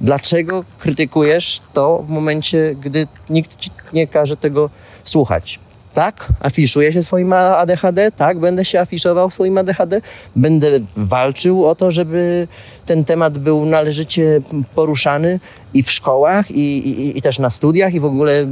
Dlaczego 0.00 0.64
krytykujesz 0.78 1.60
to 1.72 2.02
w 2.06 2.08
momencie, 2.08 2.74
gdy 2.80 3.08
nikt 3.30 3.56
ci 3.56 3.70
nie 3.92 4.06
każe 4.06 4.36
tego 4.36 4.70
słuchać? 5.04 5.58
Tak, 5.96 6.28
afiszuję 6.40 6.92
się 6.92 7.02
swoim 7.02 7.32
ADHD, 7.32 8.12
tak, 8.12 8.38
będę 8.40 8.64
się 8.64 8.80
afiszował 8.80 9.30
swoim 9.30 9.58
ADHD, 9.58 10.00
będę 10.36 10.66
walczył 10.96 11.66
o 11.66 11.74
to, 11.74 11.92
żeby 11.92 12.48
ten 12.86 13.04
temat 13.04 13.38
był 13.38 13.64
należycie 13.64 14.40
poruszany 14.74 15.40
i 15.74 15.82
w 15.82 15.90
szkołach, 15.90 16.50
i, 16.50 16.88
i, 16.88 17.18
i 17.18 17.22
też 17.22 17.38
na 17.38 17.50
studiach, 17.50 17.94
i 17.94 18.00
w 18.00 18.04
ogóle 18.04 18.46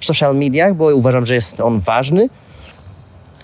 w 0.00 0.04
social 0.04 0.36
mediach, 0.36 0.74
bo 0.74 0.94
uważam, 0.94 1.26
że 1.26 1.34
jest 1.34 1.60
on 1.60 1.80
ważny 1.80 2.28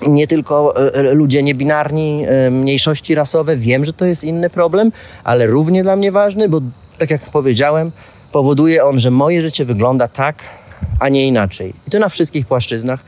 nie 0.06 0.26
tylko 0.26 0.76
e, 0.86 0.94
e, 0.94 1.14
ludzie 1.14 1.42
niebinarni, 1.42 2.24
e, 2.26 2.50
mniejszości 2.50 3.14
rasowe. 3.14 3.56
Wiem, 3.56 3.84
że 3.84 3.92
to 3.92 4.04
jest 4.04 4.24
inny 4.24 4.50
problem, 4.50 4.92
ale 5.24 5.46
równie 5.46 5.82
dla 5.82 5.96
mnie 5.96 6.12
ważny, 6.12 6.48
bo 6.48 6.60
tak 6.98 7.10
jak 7.10 7.20
powiedziałem, 7.20 7.92
powoduje 8.32 8.84
on, 8.84 9.00
że 9.00 9.10
moje 9.10 9.42
życie 9.42 9.64
wygląda 9.64 10.08
tak, 10.08 10.36
a 11.00 11.08
nie 11.08 11.26
inaczej. 11.26 11.74
I 11.88 11.90
to 11.90 11.98
na 11.98 12.08
wszystkich 12.08 12.46
płaszczyznach, 12.46 13.00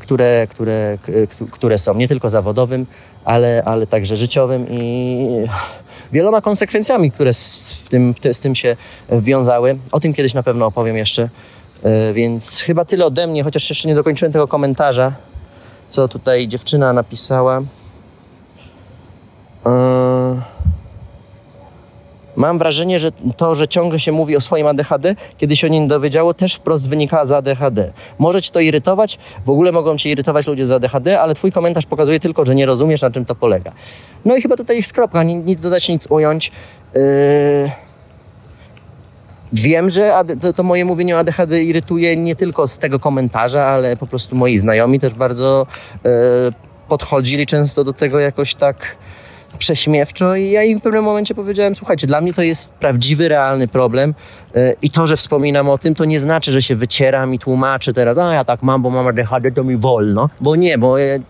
które, 0.00 0.46
które, 0.50 0.98
k- 1.02 1.12
k- 1.38 1.44
które 1.50 1.78
są, 1.78 1.94
nie 1.94 2.08
tylko 2.08 2.30
zawodowym, 2.30 2.86
ale, 3.24 3.62
ale 3.66 3.86
także 3.86 4.16
życiowym 4.16 4.66
i 4.70 5.46
wieloma 6.12 6.40
konsekwencjami, 6.40 7.12
które 7.12 7.32
z, 7.34 7.76
tym, 7.88 8.14
z 8.32 8.40
tym 8.40 8.54
się 8.54 8.76
wiązały. 9.12 9.78
O 9.92 10.00
tym 10.00 10.14
kiedyś 10.14 10.34
na 10.34 10.42
pewno 10.42 10.66
opowiem 10.66 10.96
jeszcze. 10.96 11.28
E, 11.82 12.12
Więc 12.12 12.60
chyba 12.60 12.84
tyle 12.84 13.06
ode 13.06 13.26
mnie, 13.26 13.42
chociaż 13.44 13.70
jeszcze 13.70 13.88
nie 13.88 13.94
dokończyłem 13.94 14.32
tego 14.32 14.48
komentarza 14.48 15.12
co 15.88 16.08
tutaj 16.08 16.48
dziewczyna 16.48 16.92
napisała. 16.92 17.62
Yy, 19.66 19.72
Mam 22.36 22.58
wrażenie, 22.58 22.98
że 23.00 23.10
to, 23.36 23.54
że 23.54 23.68
ciągle 23.68 24.00
się 24.00 24.12
mówi 24.12 24.36
o 24.36 24.40
swoim 24.40 24.66
ADHD, 24.66 25.16
kiedy 25.38 25.56
się 25.56 25.66
o 25.66 25.70
nim 25.70 25.88
dowiedziało, 25.88 26.34
też 26.34 26.54
wprost 26.54 26.88
wynika 26.88 27.24
z 27.26 27.32
ADHD. 27.32 27.92
Może 28.18 28.42
cię 28.42 28.50
to 28.50 28.60
irytować, 28.60 29.18
w 29.44 29.50
ogóle 29.50 29.72
mogą 29.72 29.96
cię 29.96 30.10
irytować 30.10 30.46
ludzie 30.46 30.66
z 30.66 30.72
ADHD, 30.72 31.20
ale 31.20 31.34
twój 31.34 31.52
komentarz 31.52 31.86
pokazuje 31.86 32.20
tylko, 32.20 32.44
że 32.44 32.54
nie 32.54 32.66
rozumiesz, 32.66 33.02
na 33.02 33.10
czym 33.10 33.24
to 33.24 33.34
polega. 33.34 33.72
No 34.24 34.36
i 34.36 34.42
chyba 34.42 34.56
tutaj 34.56 34.76
jest 34.76 34.92
kropka, 34.92 35.22
ni- 35.22 35.36
nic 35.36 35.60
dodać, 35.60 35.88
nic 35.88 36.06
ująć. 36.10 36.52
Yy, 36.94 37.00
Wiem, 39.52 39.90
że 39.90 40.12
to, 40.56 40.62
moje 40.62 40.84
mówienie 40.84 41.16
o 41.16 41.18
ADHD 41.18 41.62
irytuje 41.62 42.16
nie 42.16 42.36
tylko 42.36 42.68
z 42.68 42.78
tego 42.78 43.00
komentarza, 43.00 43.64
ale 43.64 43.96
po 43.96 44.06
prostu 44.06 44.36
moi 44.36 44.58
znajomi 44.58 45.00
też 45.00 45.14
bardzo 45.14 45.66
e, 46.04 46.08
podchodzili 46.88 47.46
często 47.46 47.84
do 47.84 47.92
tego 47.92 48.20
jakoś 48.20 48.54
tak 48.54 48.96
prześmiewczo 49.58 50.36
i 50.36 50.50
ja 50.50 50.62
im 50.62 50.80
w 50.80 50.82
pewnym 50.82 51.04
momencie 51.04 51.34
powiedziałem, 51.34 51.76
słuchajcie, 51.76 52.06
dla 52.06 52.20
mnie 52.20 52.34
to 52.34 52.42
jest 52.42 52.68
prawdziwy, 52.68 53.28
realny 53.28 53.68
problem 53.68 54.14
e, 54.54 54.74
i 54.82 54.90
to, 54.90 55.06
że 55.06 55.16
wspominam 55.16 55.68
o 55.68 55.78
tym, 55.78 55.94
to 55.94 56.04
nie 56.04 56.18
znaczy, 56.18 56.52
że 56.52 56.62
się 56.62 56.76
wycieram 56.76 57.34
i 57.34 57.38
tłumaczę 57.38 57.92
teraz, 57.92 58.18
a 58.18 58.34
ja 58.34 58.44
tak 58.44 58.62
mam, 58.62 58.82
bo 58.82 58.90
mam 58.90 59.06
ADHD, 59.06 59.52
to 59.52 59.64
mi 59.64 59.76
wolno, 59.76 60.28
bo 60.40 60.56
nie, 60.56 60.78
bo 60.78 61.00
e, 61.00 61.20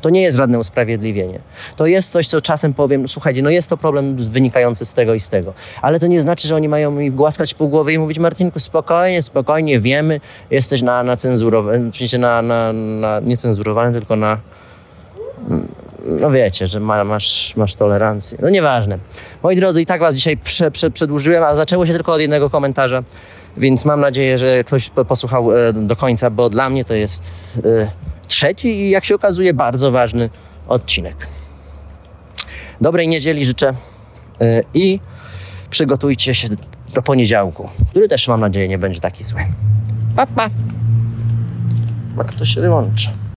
to 0.00 0.10
nie 0.10 0.22
jest 0.22 0.36
żadne 0.36 0.58
usprawiedliwienie. 0.58 1.38
To 1.76 1.86
jest 1.86 2.12
coś, 2.12 2.28
co 2.28 2.40
czasem 2.40 2.74
powiem, 2.74 3.08
słuchajcie, 3.08 3.42
no 3.42 3.50
jest 3.50 3.70
to 3.70 3.76
problem 3.76 4.16
wynikający 4.16 4.84
z 4.84 4.94
tego 4.94 5.14
i 5.14 5.20
z 5.20 5.28
tego, 5.28 5.54
ale 5.82 6.00
to 6.00 6.06
nie 6.06 6.20
znaczy, 6.20 6.48
że 6.48 6.56
oni 6.56 6.68
mają 6.68 6.90
mi 6.90 7.10
głaskać 7.10 7.54
po 7.54 7.66
głowie 7.66 7.94
i 7.94 7.98
mówić, 7.98 8.18
Martinku, 8.18 8.60
spokojnie, 8.60 9.22
spokojnie, 9.22 9.80
wiemy, 9.80 10.20
jesteś 10.50 10.82
na, 10.82 11.02
na 11.02 11.16
cenzurowanym, 11.16 11.92
na, 12.18 12.42
na, 12.42 12.72
na 12.72 13.20
niecenzurowanym, 13.20 13.92
tylko 13.92 14.16
na 14.16 14.38
no 16.06 16.30
wiecie, 16.30 16.66
że 16.66 16.80
ma, 16.80 17.04
masz, 17.04 17.56
masz 17.56 17.74
tolerancję. 17.74 18.38
No 18.42 18.50
nieważne. 18.50 18.98
Moi 19.42 19.56
drodzy, 19.56 19.82
i 19.82 19.86
tak 19.86 20.00
was 20.00 20.14
dzisiaj 20.14 20.36
prze, 20.36 20.70
prze, 20.70 20.90
przedłużyłem, 20.90 21.42
a 21.42 21.54
zaczęło 21.54 21.86
się 21.86 21.92
tylko 21.92 22.12
od 22.12 22.20
jednego 22.20 22.50
komentarza, 22.50 23.02
więc 23.56 23.84
mam 23.84 24.00
nadzieję, 24.00 24.38
że 24.38 24.64
ktoś 24.64 24.90
po- 24.90 25.04
posłuchał 25.04 25.52
e, 25.56 25.72
do 25.72 25.96
końca, 25.96 26.30
bo 26.30 26.50
dla 26.50 26.70
mnie 26.70 26.84
to 26.84 26.94
jest 26.94 27.30
e, 27.64 27.90
trzeci 28.28 28.68
i 28.68 28.90
jak 28.90 29.04
się 29.04 29.14
okazuje 29.14 29.54
bardzo 29.54 29.90
ważny 29.90 30.30
odcinek. 30.68 31.26
Dobrej 32.80 33.08
niedzieli 33.08 33.46
życzę 33.46 33.74
e, 34.40 34.62
i 34.74 35.00
przygotujcie 35.70 36.34
się 36.34 36.48
do 36.94 37.02
poniedziałku, 37.02 37.68
który 37.90 38.08
też 38.08 38.28
mam 38.28 38.40
nadzieję 38.40 38.68
nie 38.68 38.78
będzie 38.78 39.00
taki 39.00 39.24
zły. 39.24 39.40
Pa, 40.16 40.26
pa. 40.26 40.48
A 42.18 42.24
kto 42.24 42.44
się 42.44 42.60
wyłączy? 42.60 43.10